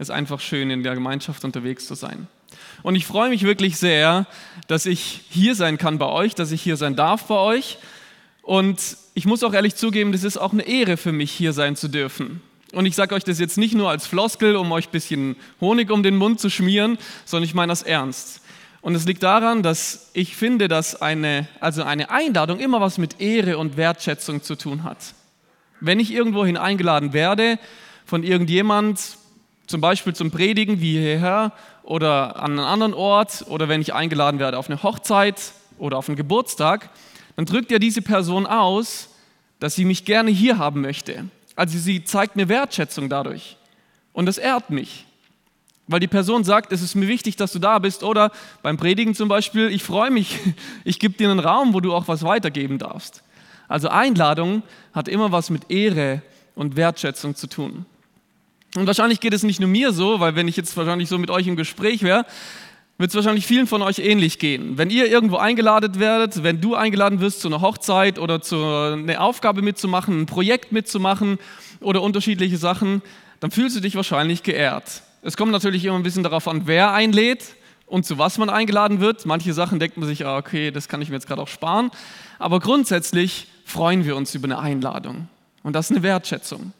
[0.00, 2.26] Es ist einfach schön, in der Gemeinschaft unterwegs zu sein.
[2.82, 4.26] Und ich freue mich wirklich sehr,
[4.66, 7.76] dass ich hier sein kann bei euch, dass ich hier sein darf bei euch.
[8.40, 11.76] Und ich muss auch ehrlich zugeben, das ist auch eine Ehre für mich, hier sein
[11.76, 12.40] zu dürfen.
[12.72, 15.90] Und ich sage euch das jetzt nicht nur als Floskel, um euch ein bisschen Honig
[15.90, 16.96] um den Mund zu schmieren,
[17.26, 18.40] sondern ich meine das ernst.
[18.80, 23.20] Und es liegt daran, dass ich finde, dass eine, also eine Einladung immer was mit
[23.20, 24.96] Ehre und Wertschätzung zu tun hat.
[25.78, 27.58] Wenn ich irgendwohin eingeladen werde
[28.06, 29.18] von irgendjemand,
[29.70, 31.52] zum Beispiel zum Predigen wie hierher
[31.84, 36.08] oder an einen anderen Ort oder wenn ich eingeladen werde auf eine Hochzeit oder auf
[36.08, 36.90] einen Geburtstag,
[37.36, 39.10] dann drückt ja diese Person aus,
[39.60, 41.26] dass sie mich gerne hier haben möchte.
[41.54, 43.56] Also sie zeigt mir Wertschätzung dadurch
[44.12, 45.06] und das ehrt mich.
[45.86, 48.04] Weil die Person sagt, es ist mir wichtig, dass du da bist.
[48.04, 48.30] Oder
[48.62, 50.38] beim Predigen zum Beispiel, ich freue mich,
[50.84, 53.22] ich gebe dir einen Raum, wo du auch was weitergeben darfst.
[53.68, 56.22] Also Einladung hat immer was mit Ehre
[56.54, 57.86] und Wertschätzung zu tun.
[58.76, 61.30] Und wahrscheinlich geht es nicht nur mir so, weil wenn ich jetzt wahrscheinlich so mit
[61.30, 62.24] euch im Gespräch wäre,
[62.98, 64.76] wird es wahrscheinlich vielen von euch ähnlich gehen.
[64.76, 69.22] Wenn ihr irgendwo eingeladen werdet, wenn du eingeladen wirst zu einer Hochzeit oder zu einer
[69.22, 71.38] Aufgabe mitzumachen, ein Projekt mitzumachen
[71.80, 73.00] oder unterschiedliche Sachen,
[73.40, 75.02] dann fühlst du dich wahrscheinlich geehrt.
[75.22, 77.54] Es kommt natürlich immer ein bisschen darauf an, wer einlädt
[77.86, 79.24] und zu was man eingeladen wird.
[79.24, 81.90] Manche Sachen denkt man sich, ah, okay, das kann ich mir jetzt gerade auch sparen.
[82.38, 85.28] Aber grundsätzlich freuen wir uns über eine Einladung.
[85.62, 86.72] Und das ist eine Wertschätzung.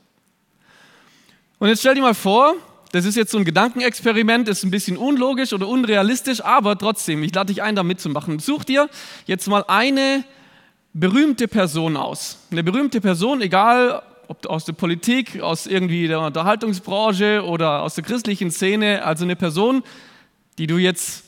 [1.61, 2.55] Und jetzt stell dir mal vor,
[2.91, 7.35] das ist jetzt so ein Gedankenexperiment, ist ein bisschen unlogisch oder unrealistisch, aber trotzdem, ich
[7.35, 8.39] lade dich ein, da mitzumachen.
[8.39, 8.89] Such dir
[9.27, 10.25] jetzt mal eine
[10.95, 12.39] berühmte Person aus.
[12.51, 18.05] Eine berühmte Person, egal ob aus der Politik, aus irgendwie der Unterhaltungsbranche oder aus der
[18.05, 19.83] christlichen Szene, also eine Person,
[20.57, 21.25] die du jetzt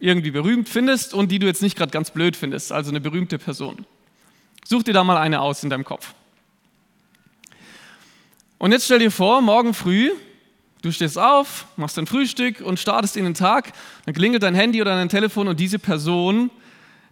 [0.00, 3.38] irgendwie berühmt findest und die du jetzt nicht gerade ganz blöd findest, also eine berühmte
[3.38, 3.86] Person.
[4.64, 6.14] Such dir da mal eine aus in deinem Kopf.
[8.62, 10.12] Und jetzt stell dir vor, morgen früh,
[10.82, 13.72] du stehst auf, machst dein Frühstück und startest in den Tag,
[14.04, 16.48] dann klingelt dein Handy oder dein Telefon und diese Person,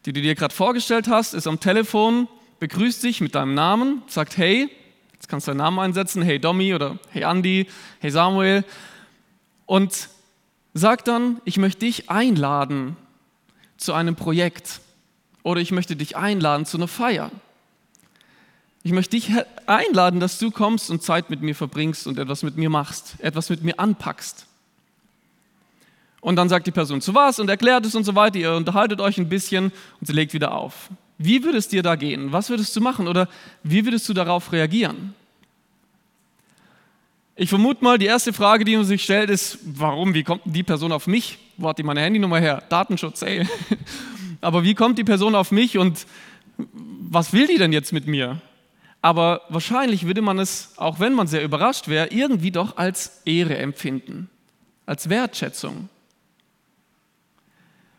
[0.07, 2.29] die du dir gerade vorgestellt hast, ist am Telefon,
[2.61, 4.71] begrüßt dich mit deinem Namen, sagt hey,
[5.13, 7.67] jetzt kannst du deinen Namen einsetzen, hey Domi oder hey Andy,
[7.99, 8.65] hey Samuel
[9.67, 10.09] und
[10.73, 12.97] sagt dann, ich möchte dich einladen
[13.77, 14.79] zu einem Projekt
[15.43, 17.33] oder ich möchte dich einladen zu einer Feier.
[18.83, 19.31] Ich möchte dich
[19.67, 23.51] einladen, dass du kommst und Zeit mit mir verbringst und etwas mit mir machst, etwas
[23.51, 24.47] mit mir anpackst.
[26.23, 28.39] Und dann sagt die Person zu was und erklärt es und so weiter.
[28.39, 30.91] Ihr unterhaltet euch ein bisschen und sie legt wieder auf.
[31.19, 32.33] Wie würde es dir da gehen?
[32.33, 33.29] Was würdest du machen oder
[33.63, 35.15] wie würdest du darauf reagieren?
[37.37, 40.63] Ich vermute mal, die erste Frage, die man sich stellt, ist, warum, wie kommt die
[40.63, 41.39] Person auf mich?
[41.57, 42.63] Wo hat die meine Handynummer her?
[42.69, 43.47] Datenschutz, ey.
[44.43, 46.07] Aber wie kommt die Person auf mich und
[47.11, 48.41] was will die denn jetzt mit mir?
[49.03, 53.57] Aber wahrscheinlich würde man es, auch wenn man sehr überrascht wäre, irgendwie doch als Ehre
[53.57, 54.29] empfinden,
[54.85, 55.89] als Wertschätzung.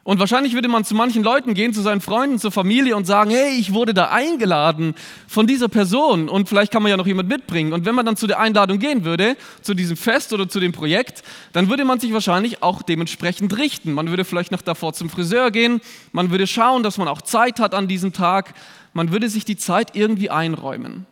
[0.03, 3.29] Und wahrscheinlich würde man zu manchen Leuten gehen, zu seinen Freunden, zur Familie und sagen,
[3.29, 4.95] hey, ich wurde da eingeladen
[5.28, 7.72] von dieser Person und vielleicht kann man ja noch jemand mitbringen.
[7.72, 10.72] Und wenn man dann zu der Einladung gehen würde, zu diesem Fest oder zu dem
[10.72, 11.22] Projekt,
[11.53, 13.94] dann würde man sich wahrscheinlich auch dementsprechend richten.
[13.94, 15.81] Man würde vielleicht noch davor zum Friseur gehen,
[16.13, 18.56] man würde schauen, dass man auch Zeit hat an diesem Tag,
[18.94, 21.06] man würde sich die Zeit irgendwie einräumen.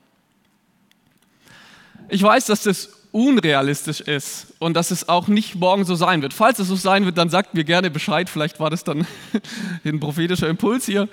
[2.09, 6.34] Ich weiß, dass das unrealistisch ist und dass es auch nicht morgen so sein wird.
[6.34, 8.29] Falls es so sein wird, dann sagt mir gerne Bescheid.
[8.29, 9.07] Vielleicht war das dann
[9.84, 11.07] ein prophetischer Impuls hier.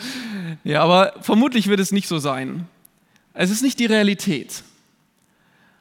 [0.65, 2.69] Ja, aber vermutlich wird es nicht so sein.
[3.33, 4.63] Es ist nicht die Realität.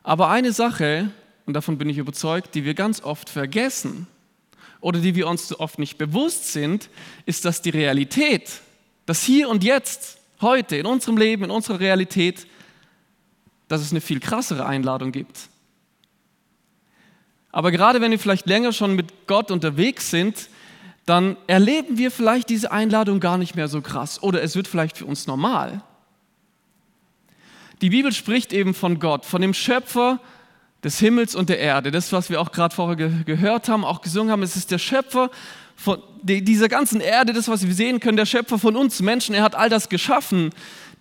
[0.03, 1.09] Aber eine Sache,
[1.45, 4.07] und davon bin ich überzeugt, die wir ganz oft vergessen
[4.81, 6.89] oder die wir uns oft nicht bewusst sind,
[7.25, 8.61] ist, dass die Realität,
[9.05, 12.47] das Hier und Jetzt, heute, in unserem Leben, in unserer Realität,
[13.67, 15.49] dass es eine viel krassere Einladung gibt.
[17.51, 20.49] Aber gerade wenn wir vielleicht länger schon mit Gott unterwegs sind,
[21.05, 24.97] dann erleben wir vielleicht diese Einladung gar nicht mehr so krass oder es wird vielleicht
[24.97, 25.81] für uns normal.
[27.81, 30.19] Die Bibel spricht eben von Gott, von dem Schöpfer
[30.83, 31.91] des Himmels und der Erde.
[31.91, 34.77] Das, was wir auch gerade vorher ge gehört haben, auch gesungen haben, es ist der
[34.77, 35.29] Schöpfer
[35.75, 39.43] von dieser ganzen Erde, das, was wir sehen können, der Schöpfer von uns Menschen, er
[39.43, 40.51] hat all das geschaffen.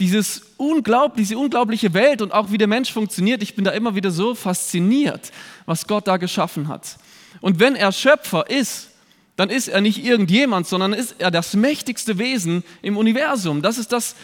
[0.01, 3.43] Dieses unglaubliche, diese unglaubliche Welt und auch wie der Mensch funktioniert.
[3.43, 5.31] Ich bin da immer wieder so fasziniert,
[5.67, 6.99] was Gott da geschaffen hat.
[7.41, 8.91] Und wenn er Schöpfer ist,
[9.37, 13.63] dann ist er nicht irgendjemand, sondern ist er das mächtigste Wesen im Universum.
[13.63, 14.15] Das ist das,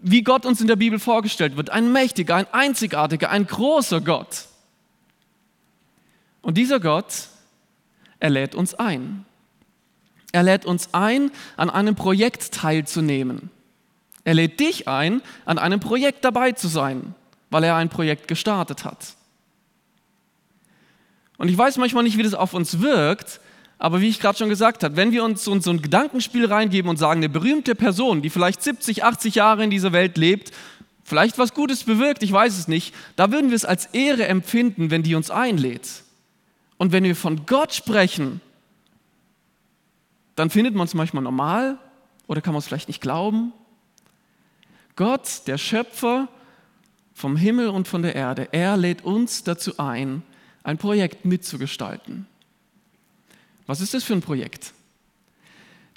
[0.00, 1.70] wie Gott uns in der Bibel vorgestellt wird.
[1.70, 4.46] Ein mächtiger, ein einzigartiger, ein großer Gott.
[6.42, 7.28] Und dieser Gott,
[8.18, 9.24] er lädt uns ein.
[10.32, 13.50] Er lädt uns ein, an einem Projekt teilzunehmen.
[14.24, 17.14] Er lädt dich ein, an einem Projekt dabei zu sein,
[17.50, 19.14] weil er ein Projekt gestartet hat.
[21.38, 23.40] Und ich weiß manchmal nicht, wie das auf uns wirkt,
[23.78, 26.98] aber wie ich gerade schon gesagt habe, wenn wir uns, so ein Gedankenspiel reingeben und
[26.98, 30.52] sagen, eine berühmte Person, die vielleicht 70, 80 Jahre in dieser Welt lebt,
[31.02, 34.92] vielleicht was Gutes bewirkt, ich weiß es nicht, da würden wir es als Ehre empfinden,
[34.92, 36.04] wenn die uns einlädt.
[36.78, 38.40] Und wenn wir von Gott sprechen,
[40.42, 41.78] dann findet man es manchmal normal
[42.26, 43.52] oder kann man es vielleicht nicht glauben.
[44.96, 46.26] Gott, der Schöpfer
[47.14, 50.24] vom Himmel und von der Erde, er lädt uns dazu ein,
[50.64, 52.26] ein Projekt mitzugestalten.
[53.68, 54.72] Was ist das für ein Projekt?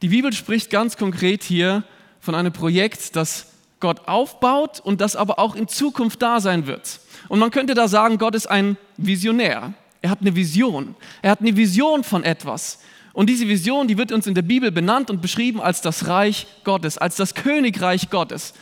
[0.03, 1.83] Die Bibel spricht ganz konkret hier
[2.19, 3.47] von einem Projekt, das
[3.79, 6.99] Gott aufbaut und das aber auch in Zukunft da sein wird.
[7.29, 9.73] Und man könnte da sagen, Gott ist ein Visionär.
[10.03, 10.93] Er hat eine Vision.
[11.23, 12.77] Er hat eine Vision von etwas.
[13.15, 16.47] Und diese Vision, die wird uns in der Bibel benannt und beschrieben als das Reich
[16.65, 18.53] Gottes, als das Königreich Gottes.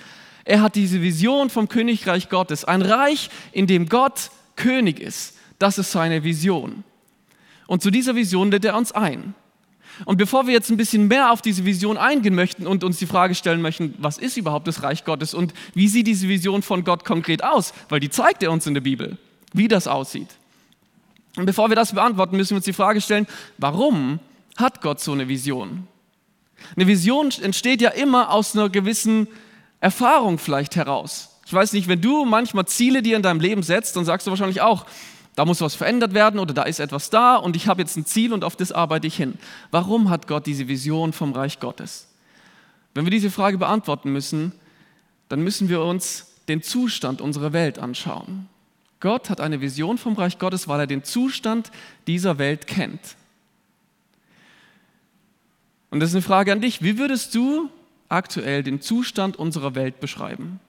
[0.45, 5.37] Er hat diese Vision vom Königreich Gottes, ein Reich, in dem Gott König ist.
[5.57, 6.83] Das ist seine Vision.
[7.65, 9.33] Und zu dieser Vision lädt er uns ein.
[10.05, 13.07] Und bevor wir jetzt ein bisschen mehr auf diese Vision eingehen möchten und uns die
[13.07, 16.83] Frage stellen möchten, was ist überhaupt das Reich Gottes und wie sieht diese Vision von
[16.83, 19.17] Gott konkret aus, weil die zeigt er uns in der Bibel,
[19.51, 20.29] wie das aussieht.
[21.37, 23.25] Und bevor wir das beantworten, müssen wir uns die Frage stellen,
[23.57, 24.19] warum
[24.55, 25.87] hat Gott so eine Vision?
[26.75, 29.27] Eine Vision entsteht ja immer aus einer gewissen
[29.79, 31.39] Erfahrung vielleicht heraus.
[31.45, 34.31] Ich weiß nicht, wenn du manchmal Ziele dir in deinem Leben setzt, dann sagst du
[34.31, 34.85] wahrscheinlich auch,
[35.35, 38.05] da muss was verändert werden oder da ist etwas da und ich habe jetzt ein
[38.05, 39.35] Ziel und auf das arbeite ich hin.
[39.71, 42.07] Warum hat Gott diese Vision vom Reich Gottes?
[42.93, 44.53] Wenn wir diese Frage beantworten müssen,
[45.29, 48.47] dann müssen wir uns den Zustand unserer Welt anschauen.
[48.99, 51.71] Gott hat eine Vision vom Reich Gottes, weil er den Zustand
[52.07, 53.01] dieser Welt kennt.
[55.93, 56.81] Und das ist eine Frage an dich.
[56.81, 57.69] Wie würdest du
[58.09, 60.59] aktuell den Zustand unserer Welt beschreiben?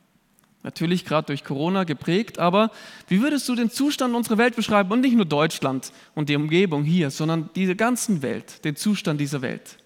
[0.62, 2.70] Natürlich gerade durch Corona geprägt, aber
[3.08, 4.92] wie würdest du den Zustand unserer Welt beschreiben?
[4.92, 9.40] Und nicht nur Deutschland und die Umgebung hier, sondern diese ganzen Welt, den Zustand dieser
[9.40, 9.78] Welt.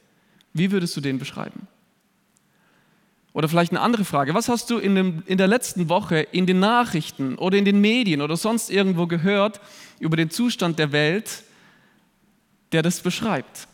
[0.54, 1.68] Wie würdest du den beschreiben?
[3.32, 4.34] Oder vielleicht eine andere Frage.
[4.34, 7.80] Was hast du in, dem, in der letzten Woche in den Nachrichten oder in den
[7.80, 9.60] Medien oder sonst irgendwo gehört
[10.00, 11.44] über den Zustand der Welt,
[12.72, 13.67] der das beschreibt?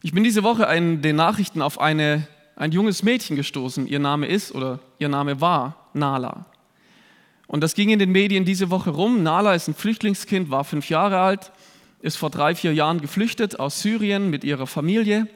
[0.00, 3.86] Ich bin diese Woche in den Nachrichten auf eine ein junges Mädchen gestoßen.
[3.88, 6.46] Ihr Name ist oder ihr Name war Nala.
[7.48, 9.24] Und das ging in den Medien diese Woche rum.
[9.24, 11.50] Nala ist ein Flüchtlingskind, war fünf Jahre alt,
[12.00, 15.26] ist vor drei, vier Jahren geflüchtet aus Syrien mit ihrer Familie.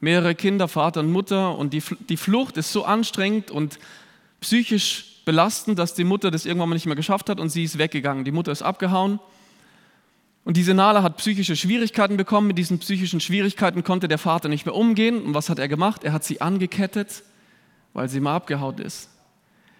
[0.00, 1.56] Mehrere Kinder, Vater und Mutter.
[1.56, 3.78] Und die, die Flucht ist so anstrengend und
[4.40, 7.78] psychisch belastend, dass die Mutter das irgendwann mal nicht mehr geschafft hat und sie ist
[7.78, 8.24] weggegangen.
[8.24, 9.18] Die Mutter ist abgehauen
[10.44, 12.48] und diese Nala hat psychische Schwierigkeiten bekommen.
[12.48, 15.22] Mit diesen psychischen Schwierigkeiten konnte der Vater nicht mehr umgehen.
[15.22, 16.04] Und was hat er gemacht?
[16.04, 17.22] Er hat sie angekettet,
[17.94, 19.08] weil sie mal abgehaut ist.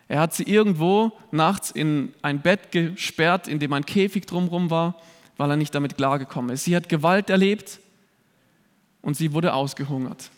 [0.09, 5.01] Er hat sie irgendwo nachts in ein Bett gesperrt, in dem ein Käfig drumherum war,
[5.37, 6.65] weil er nicht damit klargekommen ist.
[6.65, 7.79] Sie hat Gewalt erlebt
[9.03, 10.31] und sie wurde ausgehungert,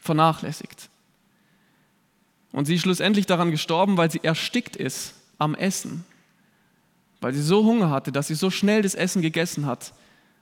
[0.00, 0.88] vernachlässigt.
[2.52, 6.04] Und sie ist schlussendlich daran gestorben, weil sie erstickt ist am Essen
[7.20, 9.92] weil sie so Hunger hatte, dass sie so schnell das Essen gegessen hat,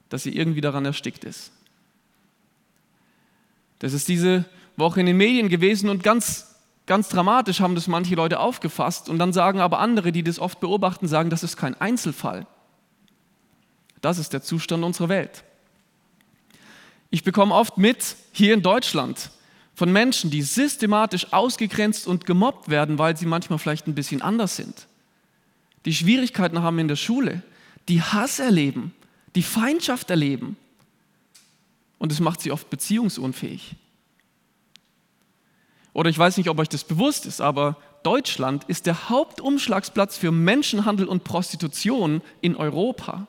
[0.08, 1.52] dass sie irgendwie daran erstickt ist.
[3.78, 4.44] Das ist diese
[4.76, 6.54] Woche in den Medien gewesen und ganz,
[6.86, 10.60] ganz dramatisch haben das manche Leute aufgefasst und dann sagen aber andere, die das oft
[10.60, 12.46] beobachten, sagen, das ist kein Einzelfall.
[14.00, 15.44] Das ist der Zustand unserer Welt.
[17.10, 19.30] Ich bekomme oft mit, hier in Deutschland,
[19.74, 24.56] von Menschen, die systematisch ausgegrenzt und gemobbt werden, weil sie manchmal vielleicht ein bisschen anders
[24.56, 24.86] sind
[25.86, 27.42] die Schwierigkeiten haben in der Schule,
[27.88, 28.92] die Hass erleben,
[29.36, 30.56] die Feindschaft erleben.
[31.98, 33.76] Und es macht sie oft beziehungsunfähig.
[35.94, 40.30] Oder ich weiß nicht, ob euch das bewusst ist, aber Deutschland ist der Hauptumschlagsplatz für
[40.30, 43.28] Menschenhandel und Prostitution in Europa.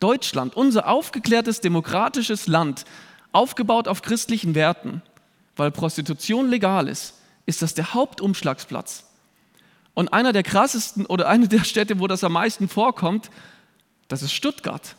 [0.00, 2.84] Deutschland, unser aufgeklärtes demokratisches Land,
[3.32, 5.02] aufgebaut auf christlichen Werten,
[5.56, 7.14] weil Prostitution legal ist,
[7.46, 9.11] ist das der Hauptumschlagsplatz
[9.94, 13.30] und einer der krassesten oder eine der Städte, wo das am meisten vorkommt,
[14.08, 14.96] das ist Stuttgart.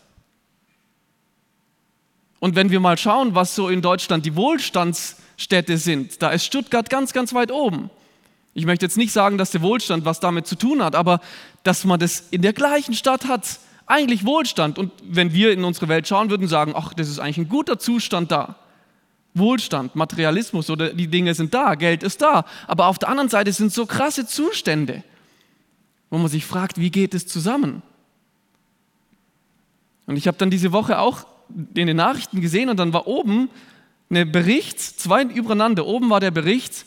[2.40, 6.90] Und wenn wir mal schauen, was so in Deutschland die Wohlstandsstädte sind, da ist Stuttgart
[6.90, 7.90] ganz, ganz weit oben.
[8.54, 11.22] Ich möchte jetzt nicht sagen, dass der Wohlstand was damit zu tun hat, aber
[11.64, 14.78] dass man das in der gleichen Stadt hat, eigentlich Wohlstand.
[14.78, 17.80] Und wenn wir in unsere Welt schauen würden, sagen, ach, das ist eigentlich ein guter
[17.80, 18.56] Zustand da.
[19.34, 22.46] Wohlstand, Materialismus oder die Dinge sind da, Geld ist da.
[22.68, 25.04] Aber auf der anderen Seite sind so krasse Zustände,
[26.10, 27.82] wo man sich fragt, wie geht es zusammen?
[30.06, 31.26] Und ich habe dann diese Woche auch
[31.74, 33.50] in den Nachrichten gesehen und dann war oben
[34.10, 35.86] ein Bericht, zwei übereinander.
[35.86, 36.86] Oben war der Bericht,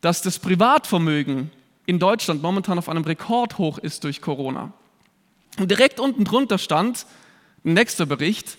[0.00, 1.50] dass das Privatvermögen
[1.86, 4.72] in Deutschland momentan auf einem Rekordhoch ist durch Corona.
[5.58, 7.06] Und direkt unten drunter stand,
[7.64, 8.58] nächster Bericht,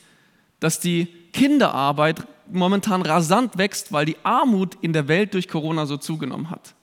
[0.60, 5.98] dass die Kinderarbeit momentan rasant wächst, weil die Armut in der Welt durch Corona so
[5.98, 6.76] zugenommen hat.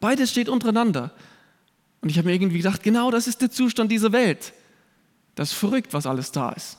[0.00, 1.12] Beides steht untereinander.
[2.00, 4.52] Und ich habe mir irgendwie gedacht, genau das ist der Zustand dieser Welt.
[5.34, 6.78] Das ist verrückt, was alles da ist.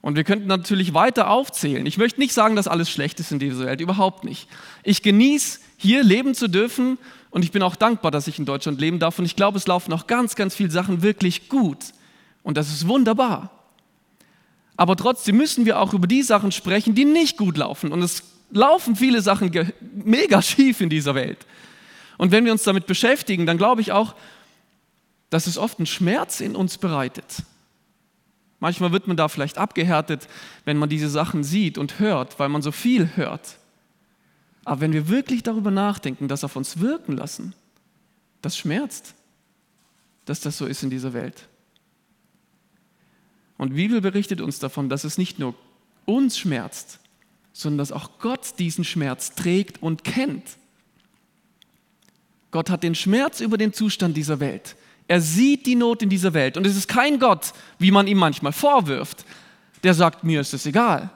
[0.00, 1.86] Und wir könnten natürlich weiter aufzählen.
[1.86, 4.48] Ich möchte nicht sagen, dass alles schlecht ist in dieser Welt, überhaupt nicht.
[4.82, 6.98] Ich genieße, hier leben zu dürfen
[7.30, 9.18] und ich bin auch dankbar, dass ich in Deutschland leben darf.
[9.18, 11.78] Und ich glaube, es laufen noch ganz, ganz viele Sachen wirklich gut.
[12.42, 13.61] Und das ist wunderbar.
[14.76, 17.92] Aber trotzdem müssen wir auch über die Sachen sprechen, die nicht gut laufen.
[17.92, 19.50] Und es laufen viele Sachen
[19.94, 21.46] mega schief in dieser Welt.
[22.18, 24.14] Und wenn wir uns damit beschäftigen, dann glaube ich auch,
[25.30, 27.42] dass es oft einen Schmerz in uns bereitet.
[28.60, 30.28] Manchmal wird man da vielleicht abgehärtet,
[30.64, 33.56] wenn man diese Sachen sieht und hört, weil man so viel hört.
[34.64, 37.54] Aber wenn wir wirklich darüber nachdenken, das auf uns wirken lassen,
[38.40, 39.14] das schmerzt,
[40.26, 41.48] dass das so ist in dieser Welt.
[43.58, 45.54] Und die Bibel berichtet uns davon, dass es nicht nur
[46.04, 46.98] uns schmerzt,
[47.52, 50.56] sondern dass auch Gott diesen Schmerz trägt und kennt.
[52.50, 54.76] Gott hat den Schmerz über den Zustand dieser Welt.
[55.08, 56.56] Er sieht die Not in dieser Welt.
[56.56, 59.24] Und es ist kein Gott, wie man ihm manchmal vorwirft,
[59.82, 61.10] der sagt, mir ist es egal.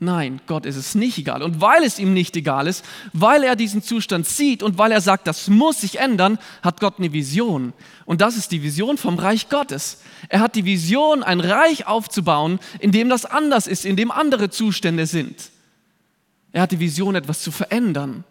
[0.00, 1.42] Nein, Gott ist es nicht egal.
[1.42, 5.00] Und weil es ihm nicht egal ist, weil er diesen Zustand sieht und weil er
[5.00, 7.72] sagt, das muss sich ändern, hat Gott eine Vision.
[8.04, 10.02] Und das ist die Vision vom Reich Gottes.
[10.28, 14.50] Er hat die Vision, ein Reich aufzubauen, in dem das anders ist, in dem andere
[14.50, 15.50] Zustände sind.
[16.52, 18.22] Er hat die Vision, etwas zu verändern.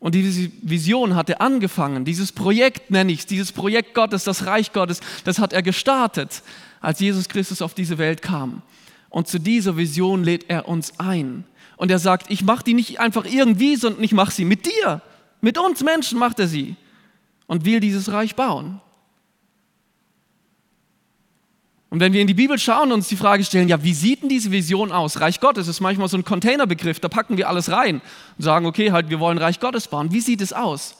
[0.00, 4.46] Und diese Vision hat er angefangen, dieses Projekt nenne ich es, dieses Projekt Gottes, das
[4.46, 6.42] Reich Gottes, das hat er gestartet,
[6.80, 8.62] als Jesus Christus auf diese Welt kam.
[9.14, 11.44] Und zu dieser Vision lädt er uns ein.
[11.76, 15.02] Und er sagt, ich mache die nicht einfach irgendwie, sondern ich mache sie mit dir.
[15.40, 16.74] Mit uns Menschen macht er sie
[17.46, 18.80] und will dieses Reich bauen.
[21.90, 24.22] Und wenn wir in die Bibel schauen und uns die Frage stellen, ja, wie sieht
[24.22, 25.20] denn diese Vision aus?
[25.20, 28.00] Reich Gottes ist manchmal so ein Containerbegriff, da packen wir alles rein
[28.36, 30.10] und sagen, okay, halt, wir wollen Reich Gottes bauen.
[30.10, 30.96] Wie sieht es aus?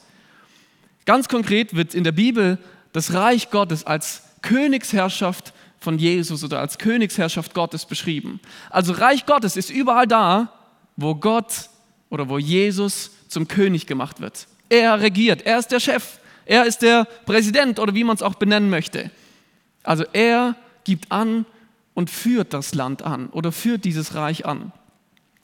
[1.03, 2.59] Ganz konkret wird in der Bibel
[2.93, 5.53] das Reich Gottes als Königsherrschaft
[5.85, 8.41] von Jesus oder als Königsherrschaft Gottes beschrieben.
[8.71, 10.51] Also Reich Gottes ist überall da,
[10.97, 11.69] wo Gott
[12.09, 14.47] oder wo Jesus zum König gemacht wird.
[14.67, 18.33] Er regiert, er ist der Chef, er ist der Präsident oder wie man es auch
[18.33, 19.11] benennen möchte.
[19.83, 21.45] Also er gibt an
[21.93, 24.71] und führt das Land an oder führt dieses Reich an.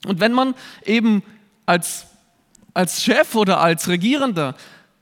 [0.07, 1.21] Und wenn man eben
[1.67, 2.07] als,
[2.73, 4.55] als Chef oder als Regierender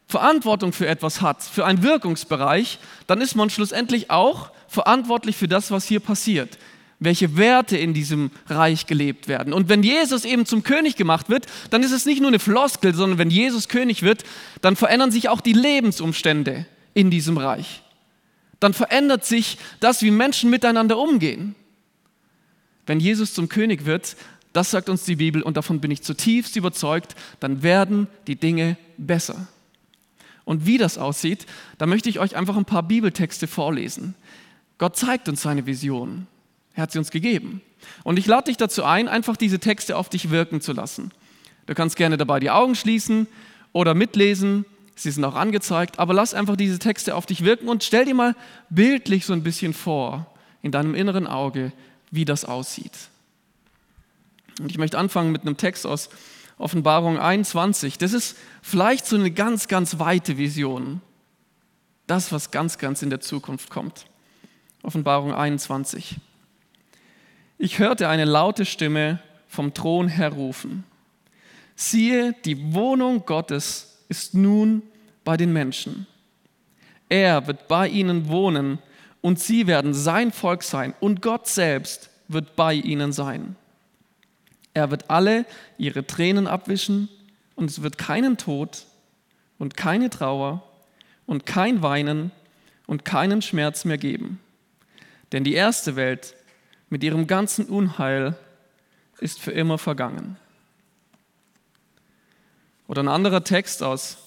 [0.05, 5.71] Verantwortung für etwas hat, für einen Wirkungsbereich, dann ist man schlussendlich auch verantwortlich für das,
[5.71, 6.57] was hier passiert,
[6.99, 9.53] welche Werte in diesem Reich gelebt werden.
[9.53, 12.93] Und wenn Jesus eben zum König gemacht wird, dann ist es nicht nur eine Floskel,
[12.93, 14.23] sondern wenn Jesus König wird,
[14.61, 17.83] dann verändern sich auch die Lebensumstände in diesem Reich
[18.59, 21.55] dann verändert sich das, wie Menschen miteinander umgehen.
[22.85, 24.15] Wenn Jesus zum König wird,
[24.53, 28.77] das sagt uns die Bibel und davon bin ich zutiefst überzeugt, dann werden die Dinge
[28.97, 29.47] besser.
[30.43, 31.45] Und wie das aussieht,
[31.77, 34.15] da möchte ich euch einfach ein paar Bibeltexte vorlesen.
[34.79, 36.25] Gott zeigt uns seine Vision.
[36.73, 37.61] Er hat sie uns gegeben.
[38.03, 41.11] Und ich lade dich dazu ein, einfach diese Texte auf dich wirken zu lassen.
[41.67, 43.27] Du kannst gerne dabei die Augen schließen
[43.73, 44.65] oder mitlesen
[45.01, 48.15] sie sind auch angezeigt, aber lass einfach diese Texte auf dich wirken und stell dir
[48.15, 48.35] mal
[48.69, 50.27] bildlich so ein bisschen vor,
[50.61, 51.71] in deinem inneren Auge,
[52.11, 52.91] wie das aussieht.
[54.59, 56.09] Und ich möchte anfangen mit einem Text aus
[56.57, 57.97] Offenbarung 21.
[57.97, 61.01] Das ist vielleicht so eine ganz, ganz weite Vision.
[62.07, 64.05] Das, was ganz, ganz in der Zukunft kommt.
[64.83, 66.17] Offenbarung 21.
[67.57, 70.83] Ich hörte eine laute Stimme vom Thron her rufen.
[71.75, 74.83] Siehe, die Wohnung Gottes ist nun
[75.23, 76.07] bei den Menschen.
[77.09, 78.79] Er wird bei ihnen wohnen
[79.21, 83.55] und sie werden sein Volk sein und Gott selbst wird bei ihnen sein.
[84.73, 85.45] Er wird alle
[85.77, 87.09] ihre Tränen abwischen
[87.55, 88.85] und es wird keinen Tod
[89.57, 90.63] und keine Trauer
[91.25, 92.31] und kein Weinen
[92.87, 94.39] und keinen Schmerz mehr geben.
[95.31, 96.35] Denn die erste Welt
[96.89, 98.35] mit ihrem ganzen Unheil
[99.19, 100.37] ist für immer vergangen.
[102.87, 104.17] Oder ein anderer Text aus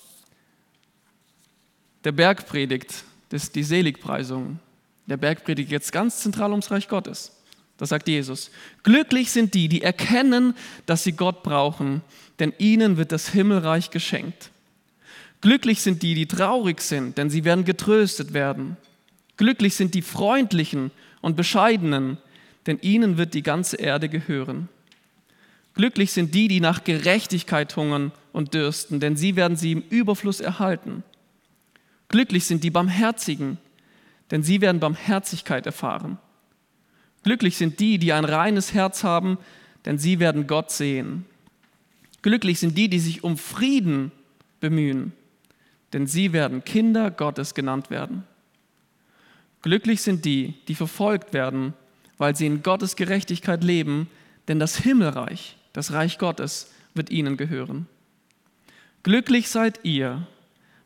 [2.05, 4.59] der Bergpredigt, das die Seligpreisung.
[5.07, 7.33] Der Bergpredigt jetzt ganz zentral ums Reich Gottes.
[7.79, 8.51] Da sagt Jesus,
[8.85, 10.55] glücklich sind die, die erkennen,
[10.87, 12.03] dass sie Gott brauchen,
[12.39, 14.51] denn ihnen wird das Himmelreich geschenkt.
[15.41, 18.77] Glücklich sind die, die traurig sind, denn sie werden getröstet werden.
[19.43, 22.19] Glücklich sind die Freundlichen und Bescheidenen,
[22.69, 24.69] denn ihnen wird die ganze Erde gehören.
[25.75, 30.39] Glücklich sind die, die nach Gerechtigkeit hungern und dürsten, denn sie werden sie im Überfluss
[30.39, 31.03] erhalten.
[32.07, 33.59] Glücklich sind die Barmherzigen,
[34.31, 36.19] denn sie werden Barmherzigkeit erfahren.
[37.25, 39.39] Glücklich sind die, die ein reines Herz haben,
[39.85, 41.27] denn sie werden Gott sehen.
[42.23, 44.13] Glücklich sind die, die sich um Frieden
[44.61, 45.13] bemühen,
[45.93, 48.23] denn sie werden Kinder Gottes genannt werden.
[49.63, 51.75] Glücklich sind die, die verfolgt werden,
[52.19, 54.09] weil sie in Gottes Gerechtigkeit leben,
[54.49, 57.87] denn das Himmelreich, das Reich Gottes, wird ihnen gehören.
[59.03, 60.27] Glücklich seid ihr,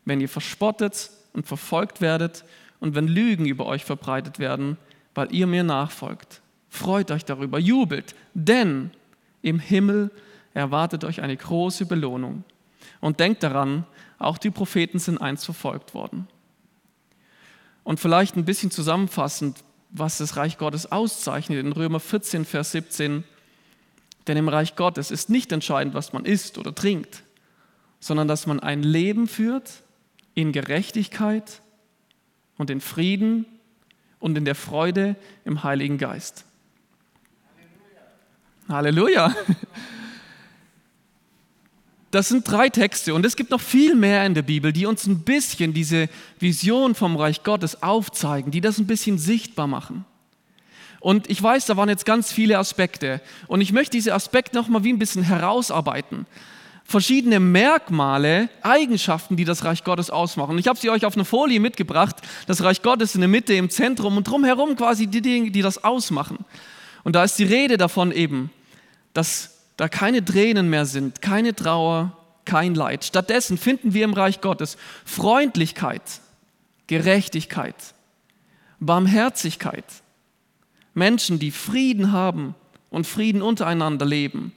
[0.05, 2.45] wenn ihr verspottet und verfolgt werdet
[2.79, 4.77] und wenn Lügen über euch verbreitet werden,
[5.13, 6.41] weil ihr mir nachfolgt.
[6.69, 8.91] Freut euch darüber, jubelt, denn
[9.41, 10.11] im Himmel
[10.53, 12.43] erwartet euch eine große Belohnung.
[12.99, 13.85] Und denkt daran,
[14.17, 16.27] auch die Propheten sind einst verfolgt worden.
[17.87, 23.23] Und vielleicht ein bisschen zusammenfassend, was das Reich Gottes auszeichnet, in Römer 14, Vers 17.
[24.27, 27.23] Denn im Reich Gottes ist nicht entscheidend, was man isst oder trinkt,
[28.01, 29.83] sondern dass man ein Leben führt
[30.33, 31.61] in Gerechtigkeit
[32.57, 33.45] und in Frieden
[34.19, 35.15] und in der Freude
[35.45, 36.43] im Heiligen Geist.
[38.67, 39.33] Halleluja.
[39.33, 39.57] Halleluja.
[42.11, 45.05] Das sind drei Texte und es gibt noch viel mehr in der Bibel, die uns
[45.07, 46.07] ein bisschen diese
[46.39, 50.05] Vision vom Reich Gottes aufzeigen, die das ein bisschen sichtbar machen.
[51.01, 54.69] Und ich weiß, da waren jetzt ganz viele Aspekte und ich möchte diese Aspekte noch
[54.69, 56.25] mal wie ein bisschen herausarbeiten.
[56.85, 60.57] Verschiedene Merkmale, Eigenschaften, die das Reich Gottes ausmachen.
[60.57, 62.15] Ich habe sie euch auf einer Folie mitgebracht.
[62.45, 65.83] Das Reich Gottes in der Mitte, im Zentrum und drumherum quasi die Dinge, die das
[65.83, 66.45] ausmachen.
[67.03, 68.51] Und da ist die Rede davon eben,
[69.13, 73.05] dass da keine Tränen mehr sind, keine Trauer, kein Leid.
[73.05, 76.01] Stattdessen finden wir im Reich Gottes Freundlichkeit,
[76.87, 77.75] Gerechtigkeit,
[78.79, 79.85] Barmherzigkeit,
[80.93, 82.55] Menschen, die Frieden haben
[82.89, 84.51] und Frieden untereinander leben,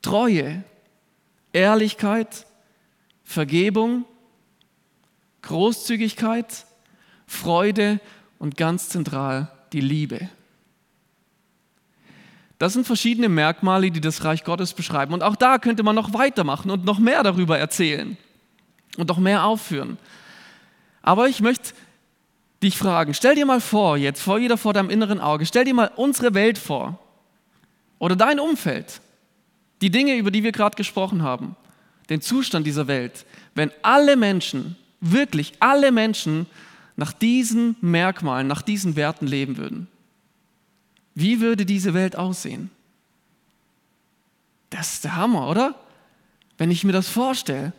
[0.00, 0.64] Treue,
[1.52, 2.46] Ehrlichkeit,
[3.24, 4.04] Vergebung,
[5.42, 6.64] Großzügigkeit,
[7.26, 8.00] Freude
[8.38, 10.28] und ganz zentral die Liebe.
[12.58, 15.12] Das sind verschiedene Merkmale, die das Reich Gottes beschreiben.
[15.12, 18.16] Und auch da könnte man noch weitermachen und noch mehr darüber erzählen
[18.96, 19.98] und noch mehr aufführen.
[21.02, 21.74] Aber ich möchte
[22.62, 25.74] dich fragen, stell dir mal vor, jetzt vor jeder vor deinem inneren Auge, stell dir
[25.74, 26.98] mal unsere Welt vor
[27.98, 29.00] oder dein Umfeld,
[29.82, 31.56] die Dinge, über die wir gerade gesprochen haben,
[32.08, 36.46] den Zustand dieser Welt, wenn alle Menschen, wirklich alle Menschen
[36.96, 39.88] nach diesen Merkmalen, nach diesen Werten leben würden.
[41.16, 42.70] Wie würde diese Welt aussehen?
[44.68, 45.74] Das ist der Hammer, oder?
[46.58, 47.72] Wenn ich mir das vorstelle.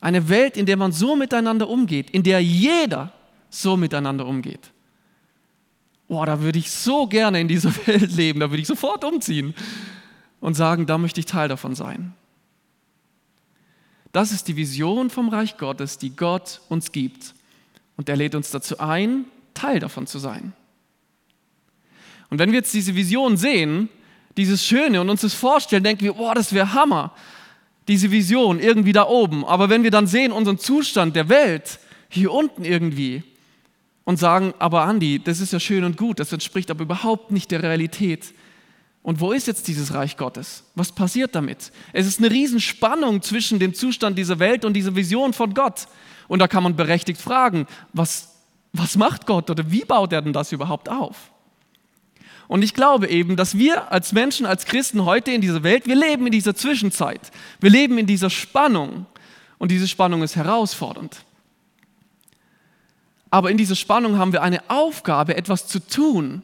[0.00, 3.12] Eine Welt, in der man so miteinander umgeht, in der jeder
[3.50, 4.72] so miteinander umgeht.
[6.08, 9.54] Boah, da würde ich so gerne in dieser Welt leben, da würde ich sofort umziehen
[10.40, 12.14] und sagen, da möchte ich Teil davon sein.
[14.10, 17.32] Das ist die Vision vom Reich Gottes, die Gott uns gibt.
[17.96, 20.52] Und er lädt uns dazu ein, Teil davon zu sein.
[22.30, 23.88] Und wenn wir jetzt diese Vision sehen,
[24.36, 27.12] dieses Schöne und uns das vorstellen, denken wir, boah, das wäre Hammer,
[27.88, 29.44] diese Vision irgendwie da oben.
[29.44, 33.22] Aber wenn wir dann sehen unseren Zustand der Welt hier unten irgendwie
[34.04, 37.50] und sagen, aber Andi, das ist ja schön und gut, das entspricht aber überhaupt nicht
[37.50, 38.34] der Realität.
[39.02, 40.64] Und wo ist jetzt dieses Reich Gottes?
[40.74, 41.70] Was passiert damit?
[41.92, 45.86] Es ist eine Riesenspannung zwischen dem Zustand dieser Welt und dieser Vision von Gott.
[46.26, 48.34] Und da kann man berechtigt fragen, was,
[48.72, 51.30] was macht Gott oder wie baut er denn das überhaupt auf?
[52.48, 55.96] Und ich glaube eben, dass wir als Menschen, als Christen heute in dieser Welt, wir
[55.96, 57.32] leben in dieser Zwischenzeit.
[57.60, 59.06] Wir leben in dieser Spannung.
[59.58, 61.16] Und diese Spannung ist herausfordernd.
[63.30, 66.42] Aber in dieser Spannung haben wir eine Aufgabe, etwas zu tun.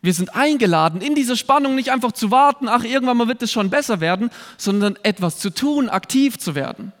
[0.00, 3.50] Wir sind eingeladen, in dieser Spannung nicht einfach zu warten, ach, irgendwann mal wird es
[3.50, 6.92] schon besser werden, sondern etwas zu tun, aktiv zu werden.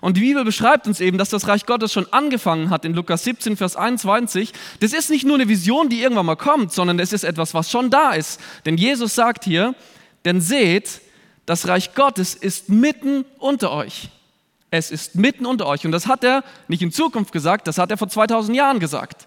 [0.00, 3.24] Und die Bibel beschreibt uns eben, dass das Reich Gottes schon angefangen hat in Lukas
[3.24, 4.52] 17, Vers 21.
[4.80, 7.70] Das ist nicht nur eine Vision, die irgendwann mal kommt, sondern es ist etwas, was
[7.70, 8.40] schon da ist.
[8.66, 9.74] Denn Jesus sagt hier,
[10.24, 11.00] denn seht,
[11.46, 14.10] das Reich Gottes ist mitten unter euch.
[14.70, 15.86] Es ist mitten unter euch.
[15.86, 19.26] Und das hat er nicht in Zukunft gesagt, das hat er vor 2000 Jahren gesagt.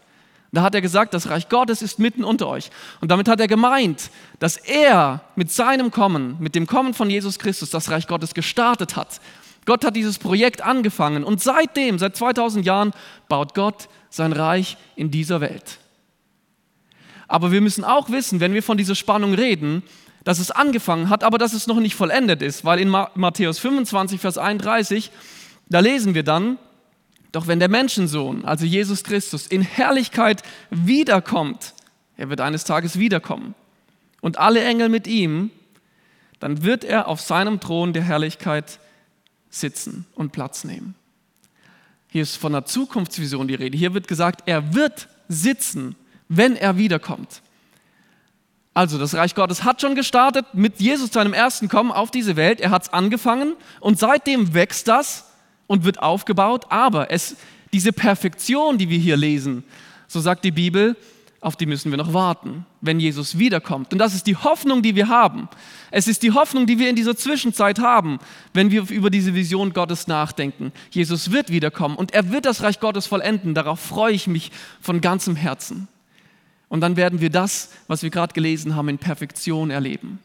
[0.54, 2.70] Da hat er gesagt, das Reich Gottes ist mitten unter euch.
[3.00, 7.40] Und damit hat er gemeint, dass er mit seinem Kommen, mit dem Kommen von Jesus
[7.40, 9.22] Christus, das Reich Gottes gestartet hat
[9.66, 12.94] Gott hat dieses Projekt angefangen und seitdem, seit 2000 Jahren,
[13.30, 15.80] baut Gott sein Reich in dieser Welt.
[17.28, 19.84] Aber wir müssen auch wissen, wenn wir von dieser Spannung reden,
[20.24, 24.20] dass es angefangen hat, aber dass es noch nicht vollendet ist, weil in Matthäus 25,
[24.20, 25.12] Vers 31,
[25.70, 26.58] da lesen wir dann,
[27.32, 31.74] doch wenn der Menschensohn, also Jesus Christus, in Herrlichkeit wiederkommt,
[32.18, 33.56] er wird eines Tages wiederkommen,
[34.20, 35.50] und alle Engel mit ihm,
[36.40, 38.80] dann wird er auf seinem Thron der Herrlichkeit
[39.52, 40.96] sitzen und Platz nehmen.
[42.08, 43.78] Hier ist von einer Zukunftsvision die Rede.
[43.78, 45.96] Hier wird gesagt, er wird sitzen,
[46.28, 47.42] wenn er wiederkommt.
[48.74, 52.62] Also das Reich Gottes hat schon gestartet mit Jesus seinem ersten Kommen auf diese Welt.
[52.62, 55.26] Er hat es angefangen und seitdem wächst das
[55.68, 56.66] und wird aufgebaut.
[56.70, 57.36] Aber es,
[57.74, 59.64] diese Perfektion, die wir hier lesen,
[60.08, 60.96] so sagt die Bibel,
[61.42, 63.92] auf die müssen wir noch warten, wenn Jesus wiederkommt.
[63.92, 65.50] Und das ist die Hoffnung, die wir haben.
[65.90, 68.20] Es ist die Hoffnung, die wir in dieser Zwischenzeit haben,
[68.54, 70.72] wenn wir über diese Vision Gottes nachdenken.
[70.92, 73.56] Jesus wird wiederkommen und er wird das Reich Gottes vollenden.
[73.56, 74.52] Darauf freue ich mich
[74.82, 75.88] von ganzem Herzen.
[76.70, 80.20] Und dann werden wir das, was wir gerade gelesen haben, in Perfektion erleben.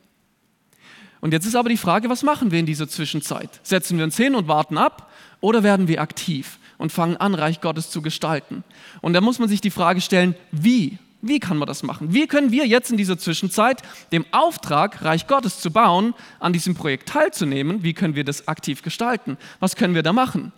[1.22, 3.48] Und jetzt ist aber die Frage, was machen wir in dieser Zwischenzeit?
[3.62, 7.62] Setzen wir uns hin und warten ab oder werden wir aktiv und fangen an, Reich
[7.62, 8.64] Gottes zu gestalten?
[9.00, 12.12] Und da muss man sich die Frage stellen, wie wie kann man das machen?
[12.12, 16.74] Wie können wir jetzt in dieser Zwischenzeit dem Auftrag, Reich Gottes zu bauen, an diesem
[16.74, 19.38] Projekt teilzunehmen, wie können wir das aktiv gestalten?
[19.60, 20.52] Was können wir da machen?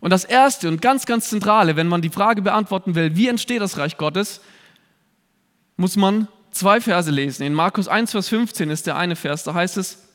[0.00, 3.60] Und das Erste und ganz, ganz Zentrale, wenn man die Frage beantworten will, wie entsteht
[3.60, 4.40] das Reich Gottes,
[5.76, 7.42] muss man zwei Verse lesen.
[7.42, 10.06] In Markus 1, Vers 15 ist der eine Vers, da heißt es,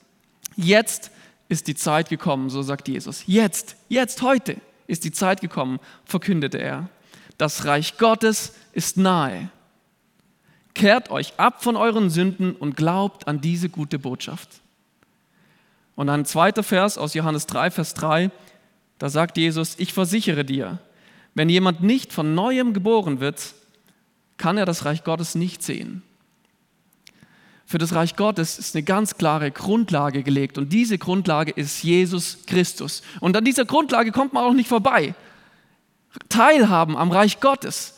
[0.56, 1.12] jetzt
[1.50, 3.24] ist die Zeit gekommen, so sagt Jesus.
[3.28, 6.90] Jetzt, jetzt, heute ist die Zeit gekommen, verkündete er.
[7.38, 9.50] Das Reich Gottes ist nahe.
[10.74, 14.50] Kehrt euch ab von euren Sünden und glaubt an diese gute Botschaft.
[15.96, 18.32] Und ein zweiter Vers aus Johannes 3, Vers 3,
[18.98, 20.80] da sagt Jesus, ich versichere dir,
[21.34, 23.54] wenn jemand nicht von neuem geboren wird,
[24.38, 26.04] kann er das Reich Gottes nicht sehen.
[27.66, 32.40] Für das Reich Gottes ist eine ganz klare Grundlage gelegt und diese Grundlage ist Jesus
[32.46, 33.02] Christus.
[33.22, 35.16] Und an dieser Grundlage kommt man auch nicht vorbei.
[36.30, 37.96] Teilhaben am Reich Gottes